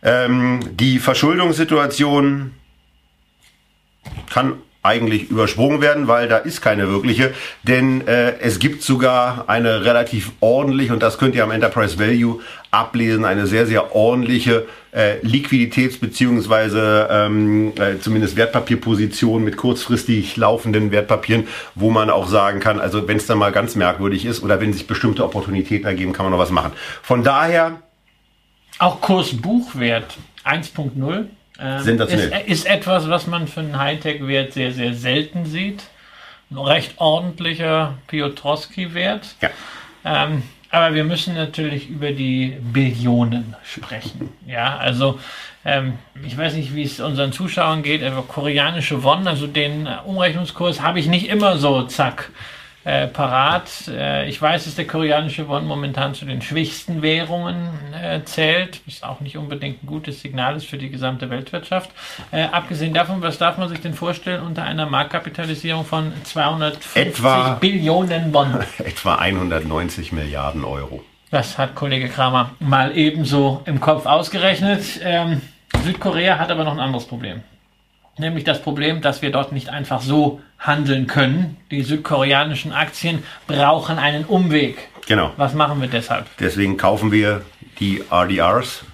Ähm, 0.02 0.60
die 0.72 0.98
Verschuldungssituation 0.98 2.52
kann 4.30 4.54
eigentlich 4.82 5.30
übersprungen 5.30 5.82
werden, 5.82 6.08
weil 6.08 6.26
da 6.26 6.38
ist 6.38 6.62
keine 6.62 6.88
wirkliche, 6.88 7.34
denn 7.64 8.06
äh, 8.06 8.38
es 8.40 8.58
gibt 8.58 8.82
sogar 8.82 9.44
eine 9.48 9.84
relativ 9.84 10.32
ordentliche, 10.40 10.94
und 10.94 11.02
das 11.02 11.18
könnt 11.18 11.34
ihr 11.34 11.44
am 11.44 11.50
Enterprise 11.50 11.98
Value 11.98 12.40
ablesen, 12.70 13.26
eine 13.26 13.46
sehr, 13.46 13.66
sehr 13.66 13.94
ordentliche 13.94 14.66
äh, 14.92 15.18
Liquiditäts- 15.22 16.00
beziehungsweise 16.00 17.08
ähm, 17.10 17.72
äh, 17.76 17.98
zumindest 18.00 18.36
Wertpapierposition 18.36 19.44
mit 19.44 19.58
kurzfristig 19.58 20.36
laufenden 20.36 20.90
Wertpapieren, 20.92 21.46
wo 21.74 21.90
man 21.90 22.08
auch 22.08 22.28
sagen 22.28 22.60
kann, 22.60 22.80
also 22.80 23.06
wenn 23.06 23.18
es 23.18 23.26
dann 23.26 23.38
mal 23.38 23.52
ganz 23.52 23.76
merkwürdig 23.76 24.24
ist 24.24 24.42
oder 24.42 24.60
wenn 24.60 24.72
sich 24.72 24.86
bestimmte 24.86 25.24
Opportunitäten 25.24 25.86
ergeben, 25.86 26.12
kann 26.14 26.24
man 26.24 26.32
noch 26.32 26.38
was 26.38 26.50
machen. 26.50 26.72
Von 27.02 27.22
daher 27.22 27.82
Auch 28.78 29.00
Kursbuchwert 29.02 30.16
1.0 30.44 31.26
ähm, 31.60 31.80
Sensationell. 31.80 32.42
ist, 32.46 32.64
ist 32.64 32.66
etwas, 32.66 33.08
was 33.08 33.26
man 33.26 33.48
für 33.48 33.60
einen 33.60 33.78
Hightech-Wert 33.78 34.52
sehr, 34.52 34.72
sehr 34.72 34.94
selten 34.94 35.46
sieht. 35.46 35.84
Ein 36.50 36.58
recht 36.58 36.94
ordentlicher 36.96 37.94
Piotrowski-Wert. 38.08 39.36
Ja. 39.40 39.50
Ähm, 40.04 40.42
aber 40.70 40.94
wir 40.94 41.04
müssen 41.04 41.34
natürlich 41.34 41.88
über 41.88 42.12
die 42.12 42.56
Billionen 42.72 43.56
sprechen. 43.64 44.30
Ja, 44.46 44.76
also 44.76 45.18
ähm, 45.64 45.94
ich 46.24 46.36
weiß 46.38 46.54
nicht, 46.54 46.74
wie 46.74 46.82
es 46.82 47.00
unseren 47.00 47.32
Zuschauern 47.32 47.82
geht, 47.82 48.02
aber 48.04 48.22
koreanische 48.22 49.02
Won, 49.02 49.26
also 49.26 49.46
den 49.46 49.88
Umrechnungskurs 50.06 50.80
habe 50.80 51.00
ich 51.00 51.06
nicht 51.06 51.28
immer 51.28 51.58
so 51.58 51.82
zack 51.82 52.30
äh, 52.84 53.06
parat. 53.06 53.68
Äh, 53.88 54.28
ich 54.28 54.40
weiß, 54.40 54.64
dass 54.64 54.74
der 54.74 54.86
koreanische 54.86 55.48
Won 55.48 55.66
momentan 55.66 56.14
zu 56.14 56.24
den 56.24 56.40
schwächsten 56.42 57.02
Währungen 57.02 57.68
äh, 57.92 58.22
zählt, 58.24 58.80
was 58.86 59.02
auch 59.02 59.20
nicht 59.20 59.36
unbedingt 59.36 59.82
ein 59.82 59.86
gutes 59.86 60.20
Signal 60.22 60.56
ist 60.56 60.66
für 60.66 60.78
die 60.78 60.88
gesamte 60.90 61.28
Weltwirtschaft. 61.30 61.90
Äh, 62.30 62.44
abgesehen 62.44 62.94
davon, 62.94 63.20
was 63.22 63.38
darf 63.38 63.58
man 63.58 63.68
sich 63.68 63.80
denn 63.80 63.94
vorstellen 63.94 64.42
unter 64.42 64.62
einer 64.64 64.86
Marktkapitalisierung 64.86 65.84
von 65.84 66.12
250 66.24 66.96
Etwa- 66.96 67.54
Billionen 67.60 68.32
Won? 68.32 68.54
etwa 68.78 69.16
190 69.16 70.12
Milliarden 70.12 70.64
Euro. 70.64 71.02
Das 71.30 71.58
hat 71.58 71.74
Kollege 71.74 72.08
Kramer 72.08 72.50
mal 72.58 72.96
ebenso 72.96 73.62
im 73.66 73.78
Kopf 73.80 74.06
ausgerechnet. 74.06 74.82
Ähm, 75.02 75.42
Südkorea 75.84 76.38
hat 76.38 76.50
aber 76.50 76.64
noch 76.64 76.72
ein 76.72 76.80
anderes 76.80 77.06
Problem. 77.06 77.42
Nämlich 78.18 78.44
das 78.44 78.62
Problem, 78.62 79.00
dass 79.00 79.22
wir 79.22 79.30
dort 79.30 79.52
nicht 79.52 79.68
einfach 79.68 80.00
so 80.00 80.40
handeln 80.58 81.06
können. 81.06 81.56
Die 81.70 81.82
südkoreanischen 81.82 82.72
Aktien 82.72 83.22
brauchen 83.46 83.98
einen 83.98 84.24
Umweg. 84.24 84.88
Genau. 85.06 85.32
Was 85.36 85.54
machen 85.54 85.80
wir 85.80 85.88
deshalb? 85.88 86.26
Deswegen 86.38 86.76
kaufen 86.76 87.10
wir 87.10 87.42
die 87.80 88.02
RDRs, 88.10 88.84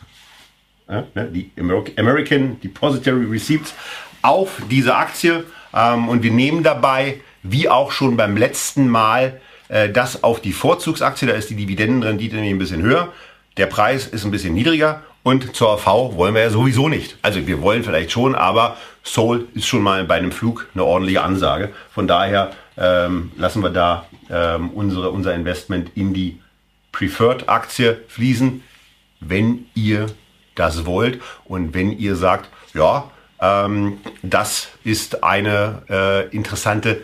äh, 0.89 1.03
ne, 1.15 1.29
die 1.33 1.51
American 1.59 2.61
Depository 2.61 3.27
Receipts, 3.27 3.75
auf 4.23 4.63
diese 4.71 4.95
Aktie. 4.95 5.45
Ähm, 5.75 6.09
und 6.09 6.23
wir 6.23 6.31
nehmen 6.31 6.63
dabei, 6.63 7.21
wie 7.43 7.69
auch 7.69 7.93
schon 7.93 8.17
beim 8.17 8.37
letzten 8.37 8.89
Mal, 8.89 9.41
äh, 9.69 9.91
das 9.91 10.23
auf 10.23 10.41
die 10.41 10.53
Vorzugsaktie. 10.53 11.29
Da 11.29 11.35
ist 11.35 11.51
die 11.51 11.57
Dividendenrendite 11.57 12.37
nämlich 12.37 12.53
ein 12.53 12.59
bisschen 12.59 12.83
höher. 12.83 13.13
Der 13.57 13.67
Preis 13.67 14.07
ist 14.07 14.25
ein 14.25 14.31
bisschen 14.31 14.55
niedriger. 14.55 15.03
Und 15.27 15.57
zur 15.57 15.71
AV 15.71 16.15
wollen 16.15 16.37
wir 16.37 16.43
ja 16.43 16.51
sowieso 16.51 16.89
nicht. 16.89 17.19
Also 17.21 17.49
wir 17.49 17.61
wollen 17.61 17.83
vielleicht 17.83 18.13
schon, 18.13 18.37
aber 18.37 18.77
Soul 19.03 19.49
ist 19.55 19.67
schon 19.67 19.83
mal 19.83 20.05
bei 20.05 20.15
einem 20.15 20.31
Flug 20.31 20.69
eine 20.73 20.85
ordentliche 20.85 21.21
Ansage. 21.21 21.73
Von 21.93 22.07
daher 22.07 22.53
ähm, 22.79 23.33
lassen 23.37 23.61
wir 23.61 23.71
da 23.71 24.07
ähm, 24.31 24.71
unsere, 24.71 25.11
unser 25.11 25.35
Investment 25.35 25.91
in 25.97 26.15
die 26.15 26.41
Preferred-Aktie 26.93 28.03
fließen, 28.07 28.63
wenn 29.19 29.67
ihr 29.75 30.07
das 30.55 30.87
wollt 30.87 31.21
und 31.45 31.75
wenn 31.75 31.91
ihr 31.99 32.15
sagt, 32.15 32.49
ja, 32.73 33.11
ähm, 33.41 33.99
das 34.23 34.69
ist 34.85 35.25
eine 35.25 35.83
äh, 35.91 36.29
interessante 36.29 37.03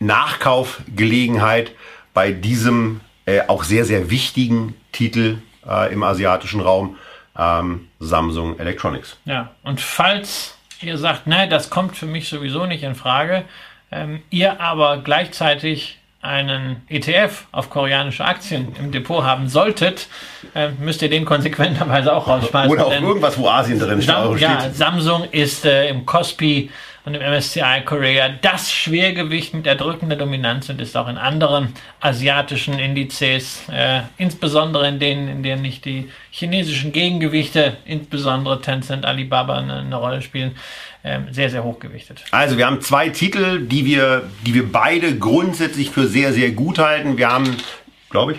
Nachkaufgelegenheit 0.00 1.70
bei 2.12 2.32
diesem 2.32 3.02
äh, 3.24 3.42
auch 3.46 3.62
sehr, 3.62 3.84
sehr 3.84 4.10
wichtigen 4.10 4.74
Titel 4.90 5.38
äh, 5.64 5.92
im 5.92 6.02
asiatischen 6.02 6.60
Raum, 6.60 6.96
ähm, 7.38 7.88
Samsung 8.00 8.58
Electronics. 8.58 9.16
Ja, 9.24 9.50
und 9.62 9.80
falls 9.80 10.56
ihr 10.80 10.98
sagt, 10.98 11.26
ne, 11.26 11.48
das 11.48 11.70
kommt 11.70 11.96
für 11.96 12.06
mich 12.06 12.28
sowieso 12.28 12.66
nicht 12.66 12.82
in 12.82 12.94
Frage, 12.94 13.44
ähm, 13.90 14.22
ihr 14.30 14.60
aber 14.60 14.98
gleichzeitig 14.98 15.98
einen 16.20 16.82
ETF 16.88 17.46
auf 17.52 17.70
koreanische 17.70 18.24
Aktien 18.24 18.74
im 18.78 18.90
Depot 18.90 19.22
haben 19.22 19.48
solltet, 19.48 20.08
äh, 20.54 20.70
müsst 20.80 21.00
ihr 21.02 21.08
den 21.08 21.24
konsequenterweise 21.24 22.12
auch 22.12 22.26
rausschmeißen. 22.26 22.72
Oder 22.72 22.86
auf 22.86 23.00
irgendwas, 23.00 23.38
wo 23.38 23.48
Asien 23.48 23.78
drin 23.78 24.00
Sam 24.00 24.36
ja, 24.36 24.70
Samsung 24.70 25.24
ist 25.30 25.64
äh, 25.64 25.88
im 25.88 26.04
Kospi 26.04 26.70
und 27.06 27.14
im 27.14 27.22
MSCI 27.22 27.82
Korea 27.84 28.28
das 28.42 28.72
Schwergewicht 28.72 29.54
mit 29.54 29.66
erdrückender 29.66 30.16
Dominanz 30.16 30.68
und 30.68 30.80
ist 30.80 30.96
auch 30.96 31.08
in 31.08 31.16
anderen 31.16 31.72
asiatischen 32.00 32.80
Indizes, 32.80 33.62
äh, 33.72 34.00
insbesondere 34.18 34.88
in 34.88 34.98
denen, 34.98 35.28
in 35.28 35.42
denen 35.44 35.62
nicht 35.62 35.84
die 35.84 36.10
chinesischen 36.30 36.90
Gegengewichte, 36.90 37.76
insbesondere 37.84 38.60
Tencent, 38.60 39.06
Alibaba 39.06 39.58
eine, 39.58 39.78
eine 39.78 39.96
Rolle 39.96 40.20
spielen, 40.20 40.56
ähm, 41.04 41.28
sehr, 41.30 41.48
sehr 41.48 41.62
hochgewichtet. 41.62 42.24
Also 42.32 42.58
wir 42.58 42.66
haben 42.66 42.80
zwei 42.80 43.08
Titel, 43.08 43.60
die 43.64 43.86
wir, 43.86 44.28
die 44.44 44.54
wir 44.54 44.70
beide 44.70 45.16
grundsätzlich 45.16 45.90
für 45.90 46.08
sehr, 46.08 46.32
sehr 46.32 46.50
gut 46.50 46.80
halten. 46.80 47.16
Wir 47.16 47.28
haben, 47.28 47.56
glaube 48.10 48.32
ich, 48.32 48.38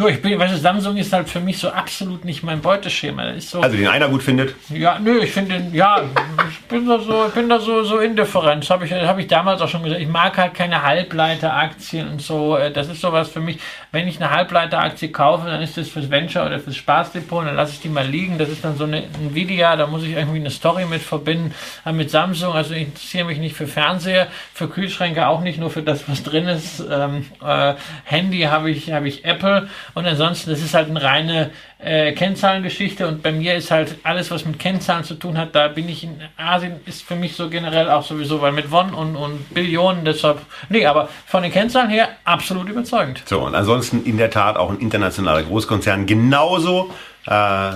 nur 0.00 0.08
ich 0.08 0.22
bin, 0.22 0.38
weißt 0.38 0.54
du, 0.54 0.58
Samsung 0.58 0.96
ist 0.96 1.12
halt 1.12 1.28
für 1.28 1.40
mich 1.40 1.58
so 1.58 1.68
absolut 1.68 2.24
nicht 2.24 2.42
mein 2.42 2.60
Beuteschema. 2.62 3.38
So, 3.38 3.60
also 3.60 3.76
den 3.76 3.86
einer 3.86 4.08
gut 4.08 4.22
findet? 4.22 4.54
Ja, 4.70 4.98
nö, 4.98 5.20
ich 5.22 5.30
finde 5.30 5.58
den, 5.58 5.74
ja, 5.74 6.02
ich 6.48 6.58
bin 6.60 6.88
da 6.88 6.98
so, 6.98 7.26
ich 7.26 7.34
bin 7.34 7.50
da 7.50 7.60
so, 7.60 7.84
so 7.84 7.98
indifferent. 7.98 8.64
Das 8.64 8.70
habe 8.70 8.86
ich, 8.86 8.92
hab 8.92 9.18
ich 9.18 9.26
damals 9.26 9.60
auch 9.60 9.68
schon 9.68 9.82
gesagt. 9.82 10.00
Ich 10.00 10.08
mag 10.08 10.38
halt 10.38 10.54
keine 10.54 10.82
Halbleiteraktien 10.82 12.08
und 12.08 12.22
so. 12.22 12.58
Das 12.72 12.88
ist 12.88 13.02
sowas 13.02 13.28
für 13.28 13.40
mich. 13.40 13.58
Wenn 13.92 14.08
ich 14.08 14.16
eine 14.16 14.30
Halbleiteraktie 14.30 15.12
kaufe, 15.12 15.46
dann 15.48 15.60
ist 15.60 15.76
das 15.76 15.90
fürs 15.90 16.10
Venture 16.10 16.46
oder 16.46 16.58
fürs 16.60 16.76
Spaßdepot, 16.76 17.46
dann 17.46 17.56
lasse 17.56 17.74
ich 17.74 17.80
die 17.80 17.90
mal 17.90 18.06
liegen. 18.06 18.38
Das 18.38 18.48
ist 18.48 18.64
dann 18.64 18.78
so 18.78 18.84
eine 18.84 19.02
Nvidia, 19.22 19.76
da 19.76 19.86
muss 19.86 20.02
ich 20.02 20.12
irgendwie 20.12 20.40
eine 20.40 20.50
Story 20.50 20.86
mit 20.86 21.02
verbinden. 21.02 21.54
Aber 21.84 21.94
mit 21.94 22.10
Samsung, 22.10 22.54
also 22.54 22.72
ich 22.72 22.86
interessiere 22.86 23.26
mich 23.26 23.38
nicht 23.38 23.54
für 23.54 23.66
Fernseher, 23.66 24.28
für 24.54 24.68
Kühlschränke 24.68 25.26
auch 25.26 25.42
nicht, 25.42 25.58
nur 25.58 25.68
für 25.68 25.82
das, 25.82 26.08
was 26.08 26.22
drin 26.22 26.48
ist. 26.48 26.82
Ähm, 26.90 27.26
äh, 27.44 27.74
Handy 28.04 28.42
habe 28.42 28.70
ich, 28.70 28.90
habe 28.92 29.06
ich 29.06 29.26
Apple 29.26 29.68
und 29.94 30.06
ansonsten, 30.06 30.50
das 30.50 30.60
ist 30.60 30.74
halt 30.74 30.88
eine 30.88 31.02
reine 31.02 31.50
äh, 31.78 32.12
Kennzahlengeschichte. 32.12 33.06
Und 33.06 33.22
bei 33.22 33.32
mir 33.32 33.54
ist 33.54 33.70
halt 33.70 33.96
alles, 34.02 34.30
was 34.30 34.44
mit 34.44 34.58
Kennzahlen 34.58 35.04
zu 35.04 35.14
tun 35.14 35.36
hat, 35.36 35.54
da 35.54 35.68
bin 35.68 35.88
ich 35.88 36.04
in 36.04 36.20
Asien, 36.36 36.80
ist 36.86 37.02
für 37.02 37.16
mich 37.16 37.34
so 37.34 37.48
generell 37.48 37.90
auch 37.90 38.04
sowieso, 38.04 38.40
weil 38.40 38.52
mit 38.52 38.70
Won 38.70 38.94
und, 38.94 39.16
und 39.16 39.52
Billionen, 39.54 40.04
deshalb, 40.04 40.40
nee, 40.68 40.86
aber 40.86 41.08
von 41.26 41.42
den 41.42 41.52
Kennzahlen 41.52 41.90
her 41.90 42.08
absolut 42.24 42.68
überzeugend. 42.68 43.22
So, 43.26 43.40
und 43.40 43.54
ansonsten 43.54 44.04
in 44.04 44.16
der 44.16 44.30
Tat 44.30 44.56
auch 44.56 44.70
ein 44.70 44.78
internationaler 44.78 45.42
Großkonzern, 45.42 46.06
genauso 46.06 46.92
äh, 47.26 47.32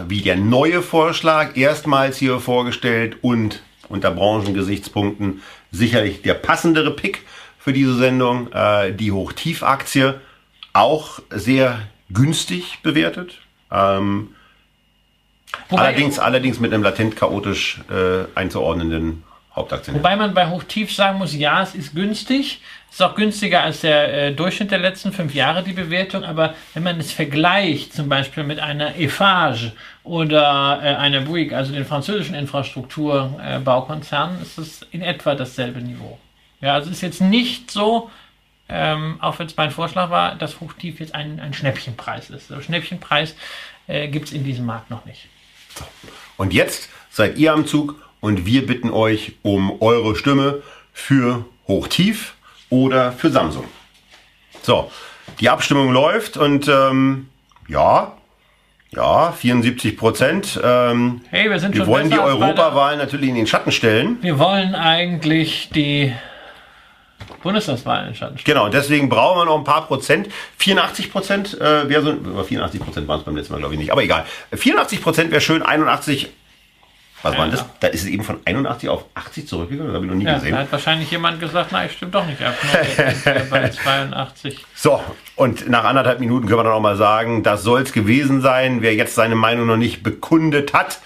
wie 0.09 0.23
der 0.23 0.37
neue 0.37 0.83
Vorschlag, 0.83 1.57
erstmals 1.57 2.19
hier 2.19 2.41
vorgestellt 2.41 3.17
und 3.23 3.63
unter 3.89 4.11
Branchengesichtspunkten 4.11 5.43
sicherlich 5.71 6.23
der 6.23 6.35
passendere 6.35 6.91
Pick 6.91 7.23
für 7.59 7.73
diese 7.73 7.95
Sendung, 7.97 8.53
äh, 8.53 8.93
die 8.93 9.13
Hochtiefaktie, 9.13 10.21
auch 10.73 11.21
sehr 11.31 11.79
günstig 12.11 12.81
bewertet. 12.83 13.39
Ähm, 13.71 14.35
allerdings, 15.71 16.19
allerdings 16.19 16.61
mit 16.61 16.73
einem 16.73 16.83
latent 16.83 17.17
chaotisch 17.17 17.81
äh, 17.91 18.25
einzuordnenden 18.35 19.25
Hauptaktien. 19.55 19.97
Wobei 19.97 20.17
man 20.17 20.35
bei 20.35 20.49
Hochtief 20.49 20.93
sagen 20.93 21.19
muss, 21.19 21.35
ja, 21.35 21.63
es 21.63 21.75
ist 21.75 21.95
günstig. 21.95 22.61
Es 22.91 22.97
ist 22.97 23.03
auch 23.03 23.15
günstiger 23.15 23.63
als 23.63 23.81
der 23.81 24.29
äh, 24.29 24.33
Durchschnitt 24.33 24.71
der 24.71 24.79
letzten 24.79 25.13
fünf 25.13 25.35
Jahre, 25.35 25.63
die 25.63 25.73
Bewertung. 25.73 26.25
Aber 26.25 26.55
wenn 26.75 26.83
man 26.83 27.01
es 27.01 27.13
vergleicht, 27.13 27.93
zum 27.93 28.09
Beispiel 28.09 28.45
mit 28.45 28.61
einer 28.61 28.89
Eiffage 28.89 29.73
oder 30.03 30.81
äh, 30.83 30.95
einer 30.95 31.23
Bouygues, 31.23 31.55
also 31.55 31.73
den 31.73 31.85
französischen 31.85 32.35
Infrastrukturbaukonzernen, 32.35 34.43
ist 34.43 34.59
es 34.59 34.83
in 34.91 35.03
etwa 35.03 35.35
dasselbe 35.35 35.81
Niveau. 35.81 36.19
Ja, 36.61 36.75
also 36.75 36.91
es 36.91 36.97
ist 36.97 37.03
jetzt 37.03 37.21
nicht 37.21 37.71
so, 37.71 38.11
ähm, 38.69 39.19
auch 39.21 39.39
wenn 39.39 39.47
es 39.47 39.57
mein 39.57 39.71
Vorschlag 39.71 40.11
war, 40.11 40.35
dass 40.35 40.61
Hochtief 40.61 41.01
jetzt 41.01 41.15
ein, 41.15 41.41
ein 41.41 41.53
Schnäppchenpreis 41.53 42.31
ist. 42.31 42.49
So, 42.49 42.61
Schnäppchenpreis 42.61 43.35
äh, 43.87 44.09
gibt 44.09 44.27
es 44.29 44.33
in 44.33 44.45
diesem 44.45 44.67
Markt 44.67 44.91
noch 44.91 45.05
nicht. 45.05 45.29
Und 46.37 46.53
jetzt 46.53 46.89
seid 47.11 47.37
ihr 47.37 47.53
am 47.53 47.67
Zug 47.67 47.97
und 48.21 48.47
wir 48.47 48.67
bitten 48.67 48.91
euch 48.91 49.33
um 49.43 49.83
eure 49.83 50.17
Stimme 50.17 50.63
für 50.93 51.45
Hochtief 51.69 52.35
oder 52.71 53.13
für 53.13 53.31
Samsung. 53.31 53.65
So, 54.63 54.91
die 55.41 55.51
Abstimmung 55.51 55.93
läuft 55.93 56.37
und 56.37 56.69
ähm, 56.69 57.29
ja, 57.69 58.17
ja, 58.93 59.33
74 59.33 59.97
Prozent. 59.97 60.61
Ähm, 60.63 61.21
hey, 61.31 61.51
wir 61.51 61.59
sind 61.59 61.75
wir 61.75 61.87
wollen 61.87 62.11
die 62.11 62.19
Europawahl 62.19 62.97
natürlich 62.97 63.29
in 63.29 63.35
den 63.35 63.47
Schatten 63.47 63.73
stellen. 63.73 64.19
Wir 64.23 64.39
wollen 64.39 64.75
eigentlich 64.75 65.71
die 65.75 66.15
Bundestagswahlen 67.43 68.09
entstanden. 68.09 68.39
Genau, 68.45 68.69
deswegen 68.69 69.09
brauchen 69.09 69.41
wir 69.41 69.45
noch 69.45 69.59
ein 69.59 69.65
paar 69.65 69.87
Prozent. 69.87 70.29
84 70.59 71.13
Prozent 71.13 71.61
äh, 71.61 71.89
wäre 71.89 72.03
so, 72.03 72.45
84 72.45 72.81
Prozent 72.81 73.09
waren 73.09 73.21
es 73.21 73.25
beim 73.25 73.37
letzten 73.37 73.53
Mal, 73.53 73.59
glaube 73.59 73.75
ich 73.75 73.81
nicht, 73.81 73.93
aber 73.93 74.03
egal. 74.03 74.25
84 74.53 75.03
Prozent 75.03 75.31
wäre 75.31 75.41
schön, 75.41 75.63
81 75.63 76.31
was 77.25 77.39
war 77.39 77.49
das? 77.49 77.65
Da 77.81 77.87
ist 77.87 78.03
es 78.03 78.09
eben 78.09 78.23
von 78.23 78.37
81 78.45 78.91
auf 78.91 79.07
80 79.15 79.49
zurückgegangen. 79.49 79.91
Das 79.91 79.97
habe 79.97 80.05
ich 80.05 80.13
noch 80.13 80.19
nie 80.19 80.27
ja, 80.27 80.35
gesehen. 80.35 80.53
Da 80.53 80.59
hat 80.59 80.71
wahrscheinlich 80.71 81.11
jemand 81.11 81.41
gesagt, 81.41 81.73
nein, 81.73 81.89
stimmt 81.89 82.15
doch 82.15 82.27
nicht 82.27 82.43
ab. 82.43 82.55
bei 83.49 83.69
82. 83.71 84.63
So, 84.75 85.03
und 85.35 85.67
nach 85.67 85.85
anderthalb 85.85 86.21
Minuten 86.21 86.47
können 86.47 86.59
wir 86.59 86.65
dann 86.65 86.75
auch 86.75 86.81
mal 86.81 86.99
sagen, 86.99 87.43
das 87.43 87.63
soll 87.63 87.81
es 87.81 87.95
gewesen 87.95 88.43
sein. 88.43 88.83
Wer 88.83 88.95
jetzt 88.95 89.15
seine 89.15 89.37
Meinung 89.37 89.67
noch 89.67 89.79
nicht 89.79 90.03
bekundet 90.03 90.75
hat, 90.75 91.01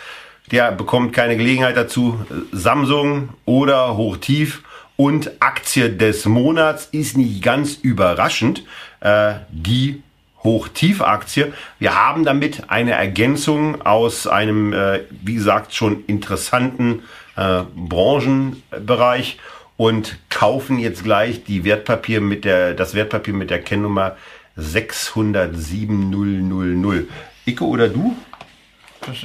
der 0.51 0.73
bekommt 0.73 1.13
keine 1.13 1.37
Gelegenheit 1.37 1.77
dazu. 1.77 2.27
Samsung 2.51 3.29
oder 3.45 3.97
Hochtief 3.97 4.65
und 4.99 5.41
Aktie 5.41 5.91
des 5.91 6.27
Monats 6.27 6.89
ist 6.91 7.17
nicht 7.17 7.41
ganz 7.41 7.75
überraschend 7.75 8.65
äh, 8.99 9.35
die 9.49 10.03
Hoch-Tief-Aktie. 10.43 11.53
Wir 11.79 11.95
haben 11.95 12.25
damit 12.25 12.69
eine 12.69 12.91
Ergänzung 12.93 13.81
aus 13.83 14.27
einem, 14.27 14.73
äh, 14.73 15.03
wie 15.11 15.37
gesagt, 15.37 15.73
schon 15.73 16.03
interessanten 16.07 17.05
äh, 17.37 17.63
Branchenbereich 17.77 19.39
und 19.77 20.19
kaufen 20.31 20.81
jetzt 20.81 21.05
gleich 21.05 21.45
die 21.45 21.63
Wertpapier 21.63 22.21
mit 22.21 22.45
der, 22.45 22.75
das 22.75 22.95
Wertpapier 22.95 23.35
mit 23.35 23.51
der 23.51 23.63
Kennnummer 23.63 24.17
607000. 24.57 27.07
Icke 27.47 27.65
oder 27.65 27.89
du? 27.89 28.17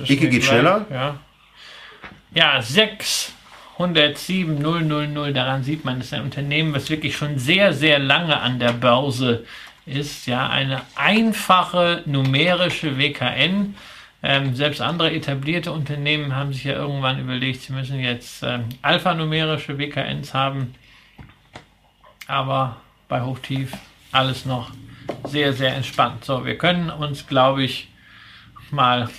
Icke 0.05 0.29
geht 0.29 0.29
gleich, 0.29 0.45
schneller. 0.45 0.85
Ja, 0.91 1.19
ja 2.35 2.61
6 2.61 3.33
107000, 3.77 5.35
daran 5.35 5.63
sieht 5.63 5.83
man, 5.85 5.99
ist 6.01 6.13
ein 6.13 6.21
Unternehmen, 6.21 6.73
was 6.73 6.89
wirklich 6.89 7.15
schon 7.15 7.39
sehr, 7.39 7.73
sehr 7.73 7.99
lange 7.99 8.39
an 8.39 8.59
der 8.59 8.73
Börse 8.73 9.45
ist. 9.85 10.27
Ja, 10.27 10.49
eine 10.49 10.81
einfache 10.95 12.03
numerische 12.05 12.97
WKN. 12.97 13.75
Ähm, 14.25 14.55
selbst 14.55 14.79
andere 14.79 15.11
etablierte 15.11 15.71
Unternehmen 15.71 16.35
haben 16.35 16.53
sich 16.53 16.63
ja 16.63 16.73
irgendwann 16.73 17.19
überlegt, 17.19 17.61
sie 17.61 17.73
müssen 17.73 17.99
jetzt 17.99 18.41
ähm, 18.43 18.65
alphanumerische 18.81 19.77
WKNs 19.77 20.33
haben. 20.33 20.75
Aber 22.27 22.77
bei 23.09 23.21
Hochtief 23.21 23.73
alles 24.13 24.45
noch 24.45 24.71
sehr, 25.25 25.51
sehr 25.51 25.75
entspannt. 25.75 26.23
So, 26.23 26.45
wir 26.45 26.57
können 26.57 26.89
uns, 26.89 27.27
glaube 27.27 27.63
ich, 27.63 27.89
mal 28.71 29.09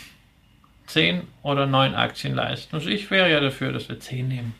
10 0.87 1.23
oder 1.43 1.67
9 1.67 1.95
Aktien 1.95 2.35
leisten. 2.35 2.77
Also 2.77 2.89
ich 2.89 3.11
wäre 3.11 3.31
ja 3.31 3.41
dafür, 3.41 3.73
dass 3.73 3.89
wir 3.89 4.01
10 4.01 4.29
nehmen. 4.29 4.55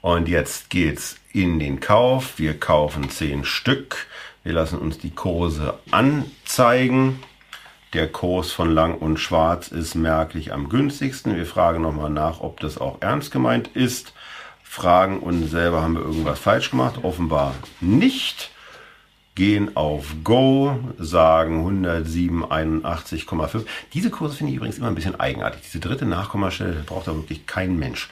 Und 0.00 0.28
jetzt 0.28 0.70
geht's 0.70 1.16
in 1.32 1.58
den 1.58 1.80
Kauf. 1.80 2.38
Wir 2.38 2.58
kaufen 2.58 3.08
10 3.08 3.44
Stück. 3.44 4.06
Wir 4.44 4.52
lassen 4.52 4.78
uns 4.78 4.98
die 4.98 5.10
Kurse 5.10 5.78
anzeigen. 5.90 7.22
Der 7.92 8.08
Kurs 8.08 8.50
von 8.50 8.70
Lang 8.70 8.96
und 8.96 9.18
Schwarz 9.18 9.68
ist 9.68 9.94
merklich 9.94 10.52
am 10.52 10.68
günstigsten. 10.68 11.36
Wir 11.36 11.46
fragen 11.46 11.82
nochmal 11.82 12.10
nach, 12.10 12.40
ob 12.40 12.58
das 12.60 12.78
auch 12.78 13.02
ernst 13.02 13.30
gemeint 13.30 13.68
ist. 13.74 14.14
Fragen 14.62 15.20
uns 15.20 15.50
selber, 15.50 15.82
haben 15.82 15.94
wir 15.94 16.02
irgendwas 16.02 16.38
falsch 16.38 16.70
gemacht? 16.70 17.00
Offenbar 17.02 17.54
nicht. 17.80 18.50
Gehen 19.34 19.76
auf 19.76 20.14
Go, 20.24 20.78
sagen 20.98 21.86
107,81,5. 21.86 23.64
Diese 23.94 24.10
Kurse 24.10 24.36
finde 24.36 24.52
ich 24.52 24.58
übrigens 24.58 24.76
immer 24.76 24.88
ein 24.88 24.94
bisschen 24.94 25.18
eigenartig. 25.18 25.62
Diese 25.62 25.80
dritte 25.80 26.04
Nachkommastelle 26.04 26.82
braucht 26.84 27.08
da 27.08 27.14
wirklich 27.14 27.46
kein 27.46 27.78
Mensch. 27.78 28.10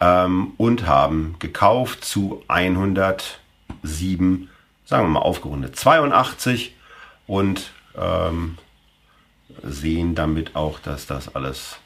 Ähm, 0.00 0.52
und 0.56 0.86
haben 0.86 1.36
gekauft 1.38 2.04
zu 2.04 2.42
107, 2.48 4.48
sagen 4.84 5.04
wir 5.04 5.10
mal 5.10 5.20
aufgerundet, 5.20 5.76
82 5.76 6.74
und 7.26 7.72
ähm, 7.96 8.58
sehen 9.62 10.14
damit 10.14 10.56
auch, 10.56 10.78
dass 10.78 11.06
das 11.06 11.34
alles 11.34 11.76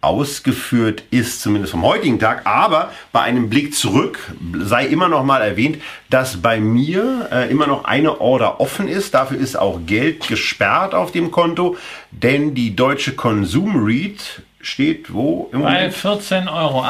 ausgeführt 0.00 1.02
ist, 1.10 1.40
zumindest 1.40 1.72
vom 1.72 1.82
heutigen 1.82 2.18
Tag. 2.18 2.46
Aber 2.46 2.92
bei 3.12 3.20
einem 3.20 3.50
Blick 3.50 3.74
zurück 3.74 4.32
sei 4.60 4.86
immer 4.86 5.08
noch 5.08 5.24
mal 5.24 5.42
erwähnt, 5.42 5.82
dass 6.08 6.40
bei 6.40 6.60
mir 6.60 7.28
äh, 7.32 7.50
immer 7.50 7.66
noch 7.66 7.84
eine 7.84 8.20
Order 8.20 8.60
offen 8.60 8.88
ist. 8.88 9.14
Dafür 9.14 9.38
ist 9.38 9.56
auch 9.56 9.80
Geld 9.86 10.28
gesperrt 10.28 10.94
auf 10.94 11.10
dem 11.10 11.30
Konto, 11.30 11.76
denn 12.10 12.54
die 12.54 12.76
deutsche 12.76 13.14
Konsum 13.14 13.84
Read 13.84 14.42
steht 14.60 15.12
wo 15.12 15.48
im 15.52 15.62
Bei 15.62 15.88
14,80 15.88 16.52
Euro. 16.52 16.84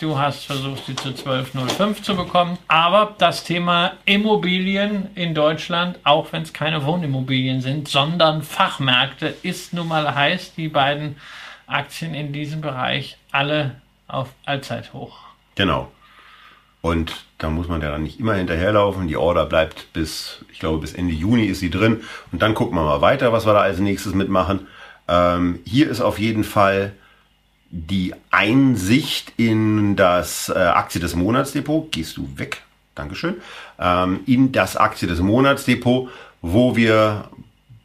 Du 0.00 0.18
hast 0.18 0.46
versucht, 0.46 0.86
sie 0.86 0.96
zu 0.96 1.10
12,05 1.10 2.02
zu 2.02 2.16
bekommen. 2.16 2.58
Aber 2.68 3.14
das 3.18 3.44
Thema 3.44 3.92
Immobilien 4.04 5.08
in 5.14 5.34
Deutschland, 5.34 5.98
auch 6.04 6.32
wenn 6.32 6.42
es 6.42 6.52
keine 6.52 6.84
Wohnimmobilien 6.84 7.60
sind, 7.60 7.88
sondern 7.88 8.42
Fachmärkte, 8.42 9.34
ist 9.42 9.72
nun 9.72 9.88
mal 9.88 10.14
heiß. 10.14 10.54
Die 10.56 10.68
beiden 10.68 11.16
Aktien 11.66 12.14
in 12.14 12.32
diesem 12.32 12.60
Bereich 12.60 13.18
alle 13.30 13.80
auf 14.08 14.28
Allzeithoch. 14.44 15.18
Genau. 15.54 15.90
Und 16.80 17.24
da 17.38 17.48
muss 17.48 17.66
man 17.66 17.80
ja 17.80 17.90
dann 17.90 18.02
nicht 18.02 18.20
immer 18.20 18.34
hinterherlaufen. 18.34 19.08
Die 19.08 19.16
Order 19.16 19.46
bleibt 19.46 19.92
bis, 19.94 20.44
ich 20.52 20.58
glaube, 20.58 20.78
bis 20.78 20.92
Ende 20.92 21.14
Juni 21.14 21.46
ist 21.46 21.60
sie 21.60 21.70
drin. 21.70 22.02
Und 22.30 22.42
dann 22.42 22.54
gucken 22.54 22.76
wir 22.76 22.84
mal 22.84 23.00
weiter, 23.00 23.32
was 23.32 23.46
wir 23.46 23.54
da 23.54 23.60
als 23.60 23.78
nächstes 23.78 24.12
mitmachen. 24.12 24.66
Ähm, 25.08 25.60
hier 25.64 25.88
ist 25.88 26.02
auf 26.02 26.18
jeden 26.18 26.44
Fall 26.44 26.92
die 27.70 28.14
Einsicht 28.30 29.32
in 29.36 29.96
das 29.96 30.50
äh, 30.50 30.58
Aktie 30.58 31.00
des 31.00 31.14
Monatsdepot. 31.14 31.90
Gehst 31.90 32.18
du 32.18 32.28
weg? 32.36 32.62
Dankeschön. 32.94 33.36
Ähm, 33.78 34.20
in 34.26 34.52
das 34.52 34.76
Aktie 34.76 35.08
des 35.08 35.20
Monatsdepot, 35.20 36.10
wo 36.42 36.76
wir 36.76 37.30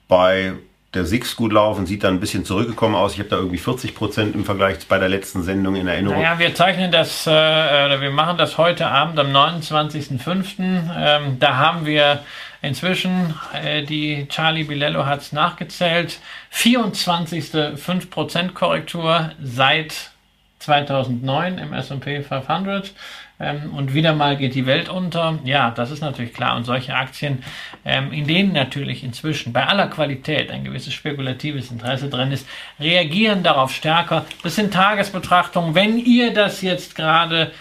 bei 0.10 0.54
der 0.94 1.06
Six 1.06 1.36
gut 1.36 1.54
laufen, 1.54 1.86
sieht 1.86 2.04
dann 2.04 2.16
ein 2.16 2.20
bisschen 2.20 2.46
zurückgekommen 2.46 2.96
aus. 2.96 3.14
Ich 3.14 3.20
habe 3.20 3.30
da 3.30 3.38
irgendwie 3.38 3.60
40 3.60 3.94
Prozent 3.94 4.36
im 4.36 4.44
Vergleich 4.44 4.88
bei 4.88 4.98
der 4.98 5.10
letzten 5.10 5.44
Sendung 5.44 5.76
in 5.76 5.88
Erinnerung. 5.88 6.18
Naja, 6.18 6.40
wir 6.40 6.56
zeichnen 6.56 6.92
das, 6.92 7.28
äh, 7.28 7.32
wir 7.32 8.10
machen 8.10 8.38
das 8.38 8.58
heute 8.58 8.88
Abend 8.88 9.20
am 9.20 9.28
29.05. 9.28 10.90
Ähm, 10.98 11.38
da 11.40 11.58
haben 11.58 11.86
wir 11.86 12.24
inzwischen, 12.64 13.36
äh, 13.54 13.84
die 13.84 14.28
Charlie 14.30 14.64
Bilello 14.64 15.06
hat 15.06 15.22
es 15.22 15.32
nachgezählt, 15.32 16.20
24. 16.50 17.52
5% 17.76 18.54
Korrektur 18.54 19.32
seit 19.42 20.12
2009 20.58 21.60
im 21.60 21.74
S&P 21.74 22.22
500 22.22 22.94
ähm, 23.40 23.72
und 23.76 23.94
wieder 23.94 24.14
mal 24.14 24.36
geht 24.36 24.56
die 24.56 24.66
Welt 24.66 24.90
unter. 24.90 25.40
Ja, 25.46 25.72
das 25.72 25.92
ist 25.92 26.02
natürlich 26.02 26.34
klar. 26.34 26.58
Und 26.58 26.66
solche 26.66 26.94
Aktien, 26.94 27.44
ähm, 27.86 28.12
in 28.12 28.28
denen 28.28 28.52
natürlich 28.52 29.04
inzwischen 29.04 29.54
bei 29.54 29.66
aller 29.66 29.88
Qualität 29.88 30.52
ein 30.52 30.64
gewisses 30.64 30.94
spekulatives 30.94 31.72
Interesse 31.72 32.10
drin 32.10 32.32
ist, 32.32 32.48
reagieren 32.80 33.44
darauf 33.44 33.72
stärker. 33.72 34.26
Das 34.44 34.56
sind 34.56 34.74
Tagesbetrachtungen. 34.74 35.74
Wenn 35.74 35.98
ihr 35.98 36.34
das 36.34 36.62
jetzt 36.62 36.96
gerade 36.96 37.52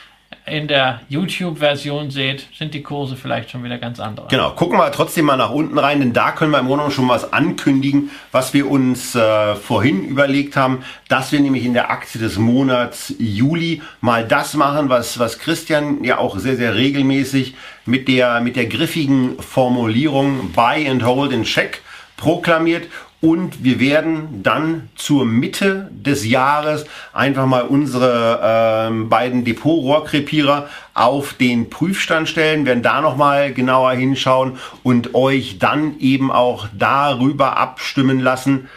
in 0.51 0.69
der 0.69 1.01
YouTube-Version 1.09 2.11
seht, 2.11 2.47
sind 2.57 2.75
die 2.75 2.83
Kurse 2.83 3.17
vielleicht 3.17 3.51
schon 3.51 3.65
wieder 3.65 3.79
ganz 3.79 4.01
andere. 4.01 4.29
Genau, 4.29 4.51
gucken 4.51 4.79
wir 4.79 4.91
trotzdem 4.93 5.27
mal 5.27 5.37
nach 5.37 5.51
unten 5.51 5.79
rein, 5.79 6.01
denn 6.01 6.13
da 6.13 6.33
können 6.33 6.51
wir 6.51 6.59
im 6.59 6.67
Grunde 6.67 6.91
schon 6.91 7.09
was 7.09 7.33
ankündigen, 7.33 8.11
was 8.33 8.55
wir 8.55 8.71
uns 8.71 9.15
äh, 9.15 9.55
vorhin 9.55 10.05
überlegt 10.05 10.57
haben, 10.57 10.85
dass 11.09 11.33
wir 11.33 11.41
nämlich 11.41 11.65
in 11.65 11.75
der 11.75 11.91
Aktie 11.91 12.21
des 12.21 12.39
Monats 12.39 13.15
Juli 13.19 13.83
mal 14.01 14.27
das 14.27 14.55
machen, 14.55 14.89
was, 14.89 15.19
was 15.19 15.39
Christian 15.39 16.05
ja 16.05 16.19
auch 16.19 16.39
sehr, 16.39 16.57
sehr 16.57 16.75
regelmäßig 16.75 17.55
mit 17.87 18.09
der, 18.09 18.41
mit 18.41 18.57
der 18.57 18.67
griffigen 18.67 19.41
Formulierung 19.41 20.53
Buy 20.53 20.89
and 20.89 21.05
Hold 21.05 21.33
in 21.33 21.45
Check 21.45 21.83
proklamiert 22.17 22.89
und 23.21 23.65
wir 23.65 23.81
werden 23.81 24.43
dann 24.45 24.91
zur 24.95 25.25
Mitte 25.25 25.91
des 25.91 26.25
Jahres 26.25 26.87
einfach 27.13 27.47
mal 27.47 27.63
unsere 27.63 28.91
äh, 28.91 29.05
beiden 29.05 29.45
Depot-Rohrkrepierer 29.45 30.69
auf 30.95 31.35
den 31.35 31.69
Prüfstand 31.69 32.29
stellen, 32.29 32.65
werden 32.65 32.83
da 32.83 33.01
nochmal 33.01 33.53
genauer 33.53 33.93
hinschauen 33.93 34.59
und 34.85 35.15
euch 35.17 35.59
dann 35.59 35.99
eben 35.99 36.31
auch 36.31 36.69
darüber 36.79 37.57
abstimmen 37.57 38.21
lassen, 38.21 38.69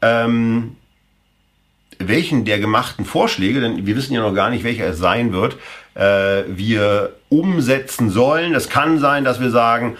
ähm, 0.00 0.76
welchen 1.98 2.46
der 2.46 2.58
gemachten 2.58 3.04
Vorschläge, 3.04 3.60
denn 3.60 3.84
wir 3.84 3.96
wissen 3.96 4.14
ja 4.14 4.22
noch 4.22 4.34
gar 4.34 4.48
nicht, 4.48 4.64
welcher 4.64 4.86
es 4.86 4.98
sein 4.98 5.34
wird, 5.34 5.58
äh, 5.94 6.44
wir 6.48 7.16
umsetzen 7.28 8.08
sollen. 8.08 8.54
Es 8.54 8.70
kann 8.70 8.98
sein, 8.98 9.24
dass 9.24 9.40
wir 9.40 9.50
sagen, 9.50 9.98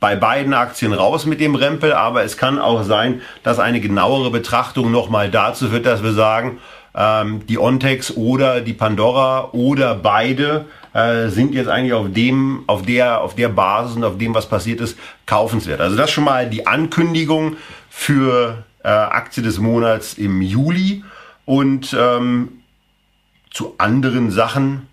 bei 0.00 0.14
beiden 0.14 0.54
Aktien 0.54 0.92
raus 0.92 1.26
mit 1.26 1.40
dem 1.40 1.54
Rempel, 1.54 1.92
aber 1.92 2.22
es 2.22 2.36
kann 2.36 2.58
auch 2.58 2.82
sein, 2.84 3.22
dass 3.42 3.58
eine 3.58 3.80
genauere 3.80 4.30
Betrachtung 4.30 4.90
nochmal 4.90 5.30
dazu 5.30 5.68
führt, 5.68 5.86
dass 5.86 6.02
wir 6.02 6.12
sagen, 6.12 6.58
ähm, 6.94 7.46
die 7.46 7.58
Ontex 7.58 8.16
oder 8.16 8.60
die 8.60 8.72
Pandora 8.72 9.50
oder 9.52 9.94
beide 9.94 10.66
äh, 10.92 11.28
sind 11.28 11.54
jetzt 11.54 11.68
eigentlich 11.68 11.92
auf 11.92 12.06
dem, 12.10 12.64
auf 12.66 12.82
der, 12.82 13.20
auf 13.20 13.34
der 13.34 13.48
Basis 13.48 13.96
und 13.96 14.04
auf 14.04 14.18
dem, 14.18 14.34
was 14.34 14.48
passiert 14.48 14.80
ist, 14.80 14.98
kaufenswert. 15.26 15.80
Also 15.80 15.96
das 15.96 16.10
schon 16.10 16.24
mal 16.24 16.48
die 16.48 16.66
Ankündigung 16.66 17.56
für 17.90 18.64
äh, 18.82 18.88
Aktie 18.88 19.42
des 19.42 19.58
Monats 19.58 20.14
im 20.14 20.40
Juli 20.42 21.04
und 21.44 21.94
ähm, 21.98 22.60
zu 23.50 23.74
anderen 23.78 24.30
Sachen 24.30 24.88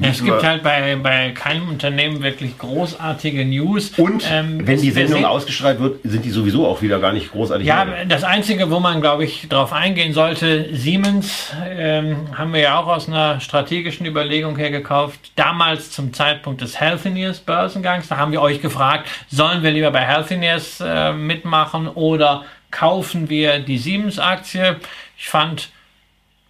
es 0.00 0.22
gibt 0.22 0.44
halt 0.44 0.62
bei, 0.62 0.94
bei 0.96 1.32
keinem 1.32 1.68
Unternehmen 1.68 2.22
wirklich 2.22 2.56
großartige 2.56 3.44
News. 3.44 3.90
Und 3.96 4.24
ähm, 4.30 4.64
wenn 4.64 4.80
die 4.80 4.92
Sendung 4.92 5.24
ausgestrahlt 5.24 5.80
wird, 5.80 6.00
sind 6.04 6.24
die 6.24 6.30
sowieso 6.30 6.68
auch 6.68 6.82
wieder 6.82 7.00
gar 7.00 7.12
nicht 7.12 7.32
großartig. 7.32 7.66
Ja, 7.66 7.84
mehr. 7.84 8.04
das 8.04 8.22
Einzige, 8.22 8.70
wo 8.70 8.78
man, 8.78 9.00
glaube 9.00 9.24
ich, 9.24 9.48
darauf 9.48 9.72
eingehen 9.72 10.12
sollte, 10.12 10.68
Siemens 10.72 11.52
ähm, 11.68 12.28
haben 12.32 12.52
wir 12.52 12.60
ja 12.60 12.78
auch 12.78 12.86
aus 12.86 13.08
einer 13.08 13.40
strategischen 13.40 14.06
Überlegung 14.06 14.56
her 14.56 14.70
gekauft. 14.70 15.32
Damals 15.34 15.90
zum 15.90 16.12
Zeitpunkt 16.12 16.60
des 16.60 16.78
Healthineers 16.78 17.40
Börsengangs, 17.40 18.06
da 18.06 18.18
haben 18.18 18.30
wir 18.30 18.40
euch 18.40 18.62
gefragt, 18.62 19.08
sollen 19.28 19.64
wir 19.64 19.72
lieber 19.72 19.90
bei 19.90 20.06
Healthineers 20.06 20.80
äh, 20.80 21.12
mitmachen 21.12 21.88
oder 21.88 22.44
kaufen 22.70 23.28
wir 23.28 23.58
die 23.58 23.78
Siemens-Aktie? 23.78 24.76
Ich 25.16 25.28
fand 25.28 25.70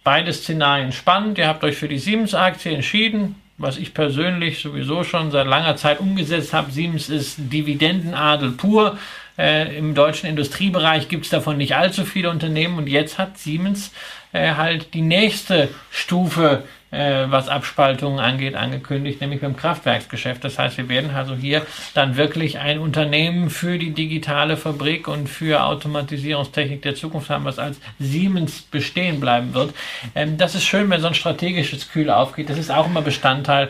beide 0.03 0.33
Szenarien 0.33 0.91
spannend. 0.91 1.37
Ihr 1.37 1.47
habt 1.47 1.63
euch 1.63 1.77
für 1.77 1.87
die 1.87 1.99
Siemens-Aktie 1.99 2.73
entschieden, 2.73 3.35
was 3.59 3.77
ich 3.77 3.93
persönlich 3.93 4.59
sowieso 4.59 5.03
schon 5.03 5.31
seit 5.31 5.45
langer 5.45 5.75
Zeit 5.75 5.99
umgesetzt 5.99 6.53
habe. 6.53 6.71
Siemens 6.71 7.09
ist 7.09 7.35
Dividendenadel 7.37 8.51
pur. 8.51 8.97
Äh, 9.37 9.77
Im 9.77 9.93
deutschen 9.93 10.27
Industriebereich 10.29 11.09
gibt 11.09 11.25
es 11.25 11.31
davon 11.31 11.57
nicht 11.57 11.75
allzu 11.75 12.05
viele 12.05 12.29
Unternehmen 12.29 12.77
und 12.77 12.87
jetzt 12.87 13.19
hat 13.19 13.37
Siemens 13.37 13.91
äh, 14.31 14.55
halt 14.55 14.93
die 14.93 15.01
nächste 15.01 15.69
Stufe 15.91 16.63
äh, 16.91 17.25
was 17.29 17.47
Abspaltungen 17.47 18.19
angeht, 18.19 18.55
angekündigt, 18.55 19.21
nämlich 19.21 19.41
beim 19.41 19.55
Kraftwerksgeschäft. 19.55 20.43
Das 20.43 20.57
heißt, 20.57 20.77
wir 20.77 20.89
werden 20.89 21.11
also 21.11 21.35
hier 21.35 21.65
dann 21.93 22.17
wirklich 22.17 22.59
ein 22.59 22.79
Unternehmen 22.79 23.49
für 23.49 23.77
die 23.77 23.91
digitale 23.91 24.57
Fabrik 24.57 25.07
und 25.07 25.27
für 25.27 25.63
Automatisierungstechnik 25.63 26.81
der 26.81 26.95
Zukunft 26.95 27.29
haben, 27.29 27.45
was 27.45 27.59
als 27.59 27.79
Siemens 27.99 28.61
bestehen 28.61 29.19
bleiben 29.19 29.53
wird. 29.53 29.73
Ähm, 30.15 30.37
das 30.37 30.55
ist 30.55 30.65
schön, 30.65 30.89
wenn 30.89 31.01
so 31.01 31.07
ein 31.07 31.13
strategisches 31.13 31.91
Kühl 31.91 32.09
aufgeht. 32.09 32.49
Das 32.49 32.57
ist 32.57 32.71
auch 32.71 32.87
immer 32.87 33.01
Bestandteil 33.01 33.69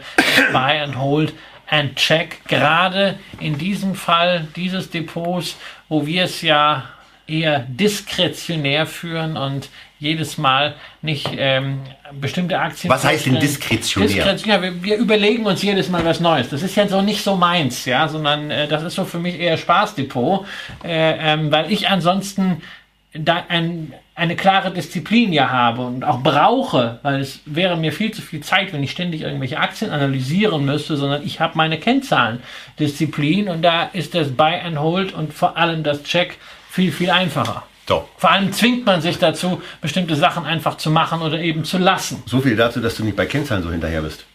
Buy 0.54 0.80
and 0.80 0.98
Hold 0.98 1.34
and 1.68 1.96
Check. 1.96 2.42
Gerade 2.48 3.20
in 3.40 3.58
diesem 3.58 3.96
Fall 3.96 4.48
dieses 4.56 4.90
Depots, 4.90 5.58
wo 5.88 6.06
wir 6.06 6.24
es 6.24 6.42
ja 6.42 6.90
eher 7.28 7.60
diskretionär 7.60 8.88
führen 8.88 9.38
und 9.38 9.70
jedes 10.00 10.38
Mal 10.38 10.76
nicht 11.02 11.30
ähm, 11.38 11.82
bestimmte 12.14 12.58
Aktien. 12.58 12.92
Was 12.92 13.04
heißt 13.04 13.26
denn 13.26 13.40
diskretionär? 13.40 14.08
diskretionär 14.08 14.62
wir, 14.62 14.84
wir, 14.84 14.98
überlegen 14.98 15.46
uns 15.46 15.62
jedes 15.62 15.90
Mal 15.90 16.06
was 16.06 16.22
Neues. 16.22 16.50
Das 16.50 16.64
ist 16.64 16.76
ja 16.76 16.88
so 16.88 17.02
nicht 17.02 17.22
so 17.22 17.36
meins, 17.36 17.86
ja, 17.86 18.08
sondern 18.08 18.50
äh, 18.50 18.68
das 18.68 18.84
ist 18.84 18.96
so 18.96 19.04
für 19.04 19.20
mich 19.20 19.38
eher 19.40 19.58
Spaßdepot, 19.58 20.46
äh, 20.84 21.34
ähm, 21.34 21.52
weil 21.52 21.72
ich 21.72 21.90
ansonsten 21.90 22.62
da 23.14 23.44
ein, 23.50 23.94
eine 24.16 24.36
klare 24.36 24.72
Disziplin 24.72 25.34
ja 25.34 25.50
habe 25.50 25.82
und 25.82 26.06
auch 26.06 26.22
brauche, 26.22 27.00
weil 27.02 27.20
es 27.20 27.42
wäre 27.46 27.76
mir 27.76 27.92
viel 27.92 28.12
zu 28.12 28.22
viel 28.22 28.42
Zeit, 28.42 28.72
wenn 28.72 28.84
ich 28.84 28.92
ständig 28.92 29.22
irgendwelche 29.22 29.60
Aktien 29.60 29.92
analysieren 29.92 30.64
müsste, 30.64 30.96
sondern 30.96 31.26
ich 31.26 31.40
habe 31.40 31.58
meine 31.58 31.78
Kennzahlendisziplin 31.78 33.50
und 33.50 33.64
da 33.64 33.84
ist 33.84 34.16
das 34.16 34.32
Buy 34.32 34.60
and 34.64 34.80
Hold 34.80 35.14
und 35.14 35.34
vor 35.34 35.58
allem 35.58 35.84
das 35.84 36.04
Check 36.04 36.38
viel, 36.70 36.92
viel 36.92 37.10
einfacher. 37.10 37.64
So. 37.90 38.08
Vor 38.18 38.30
allem 38.30 38.54
zwingt 38.54 38.86
man 38.86 39.02
sich 39.02 39.18
dazu, 39.18 39.64
bestimmte 39.82 40.16
Sachen 40.16 40.46
einfach 40.46 40.78
zu 40.78 40.92
machen 40.92 41.24
oder 41.24 41.40
eben 41.40 41.64
zu 41.64 41.80
lassen. 41.80 42.22
So 42.28 42.40
viel 42.40 42.56
dazu, 42.56 42.80
dass 42.82 42.96
du 42.96 43.04
nicht 43.04 43.18
bei 43.18 43.26
Kennzahlen 43.26 43.64
so 43.64 43.72
hinterher 43.72 44.04
bist. 44.04 44.26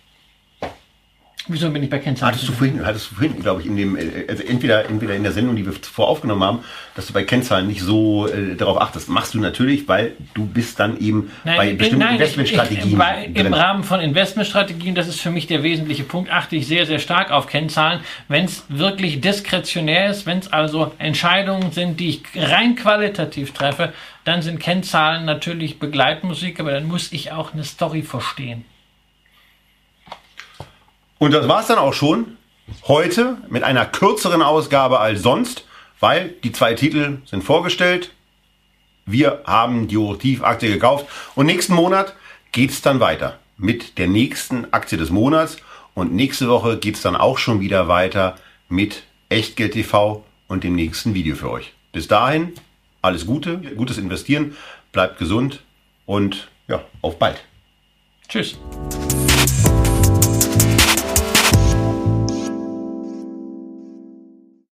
Wieso 1.47 1.71
bin 1.71 1.83
ich 1.83 1.91
bei 1.91 1.99
Kennzahlen? 1.99 2.33
Hattest 2.35 2.49
du 2.49 2.53
vorhin, 2.53 2.87
hattest 2.87 3.11
du 3.11 3.17
vorhin, 3.17 3.43
glaube 3.43 3.61
ich, 3.61 3.67
in 3.67 3.77
dem, 3.77 3.97
äh, 3.97 4.25
also 4.29 4.43
entweder, 4.43 4.89
entweder 4.89 5.15
in 5.15 5.23
der 5.23 5.33
Sendung, 5.33 5.57
die 5.57 5.67
wir 5.67 5.81
zuvor 5.81 6.09
aufgenommen 6.09 6.43
haben, 6.43 6.61
dass 6.95 7.07
du 7.07 7.13
bei 7.13 7.23
Kennzahlen 7.23 7.67
nicht 7.67 7.83
so 7.83 8.27
äh, 8.29 8.55
darauf 8.55 8.81
achtest. 8.81 9.11
Machst 9.11 9.35
du 9.35 9.41
natürlich, 9.41 9.87
weil 9.87 10.13
du 10.33 10.47
bist 10.47 10.81
dann 10.81 10.99
eben 10.99 11.31
Nein, 11.45 11.57
bei 11.57 11.73
bestimmten 11.75 12.05
nein, 12.05 12.15
Investmentstrategien. 12.15 12.87
Ich, 12.87 12.93
ich, 12.93 12.99
bei, 12.99 13.31
Im. 13.35 13.53
Rahmen 13.53 13.85
von 13.85 14.01
Investmentstrategien, 14.01 14.95
das 14.95 15.07
ist 15.07 15.21
für 15.21 15.31
mich 15.31 15.47
der 15.47 15.63
wesentliche 15.63 16.05
Punkt, 16.05 16.33
achte 16.33 16.57
ich 16.57 16.67
sehr, 16.67 16.87
sehr 16.87 16.99
stark 16.99 17.31
auf 17.31 17.47
Kennzahlen. 17.47 18.01
Wenn 18.29 18.47
es 18.47 18.65
wirklich 18.69 19.21
diskretionär 19.21 20.11
ist, 20.11 20.25
wenn 20.25 20.39
es 20.39 20.51
also 20.51 20.93
Entscheidungen 20.99 21.73
sind, 21.73 22.01
die 22.01 22.09
ich 22.09 22.23
rein 22.37 22.75
qualitativ 22.75 23.53
treffe, 23.53 23.93
dann 24.25 24.41
sind 24.41 24.61
Kennzahlen 24.61 25.27
natürlich 25.27 25.79
Begleitmusik, 25.79 26.59
aber 26.59 26.73
dann 26.73 26.87
muss 26.87 27.13
ich 27.13 27.33
auch 27.33 27.53
eine 27.53 27.65
Story 27.65 28.01
verstehen. 28.01 28.65
Und 31.19 31.33
das 31.33 31.49
war's 31.49 31.69
dann 31.69 31.79
auch 31.79 31.95
schon. 31.95 32.37
Heute 32.89 33.39
mit 33.49 33.63
einer 33.63 33.87
kürzeren 33.87 34.43
Ausgabe 34.43 35.01
als 35.01 35.23
sonst, 35.23 35.67
weil 36.01 36.31
die 36.43 36.53
zwei 36.53 36.75
Titel 36.75 37.19
sind 37.27 37.45
vorgestellt. 37.45 38.13
Wir 39.07 39.43
haben 39.45 39.87
die 39.87 39.99
Hochtief-Aktie 39.99 40.73
gekauft 40.73 41.07
und 41.35 41.47
nächsten 41.47 41.75
Monat 41.75 42.15
geht's 42.53 42.81
dann 42.81 43.01
weiter 43.01 43.39
mit 43.57 43.99
der 43.99 44.09
nächsten 44.09 44.73
Aktie 44.73 44.99
des 44.99 45.11
Monats 45.11 45.59
und 45.95 46.15
nächste 46.15 46.49
Woche 46.49 46.79
geht's 46.79 47.03
dann 47.03 47.17
auch 47.17 47.39
schon 47.39 47.61
wieder 47.61 47.89
weiter 47.89 48.37
mit 48.69 49.05
Echtgeld 49.29 49.75
TV 49.75 50.25
und 50.49 50.65
dem 50.65 50.75
nächsten 50.75 51.15
Video 51.15 51.37
für 51.37 51.51
euch. 51.51 51.73
Bis 51.93 52.09
dahin 52.09 52.55
alles 53.03 53.27
Gute, 53.27 53.59
gutes 53.77 53.99
Investieren, 53.99 54.57
bleibt 54.93 55.19
gesund 55.19 55.63
und 56.07 56.49
ja, 56.69 56.83
auf 57.03 57.19
bald. 57.19 57.45
Tschüss. 58.29 58.57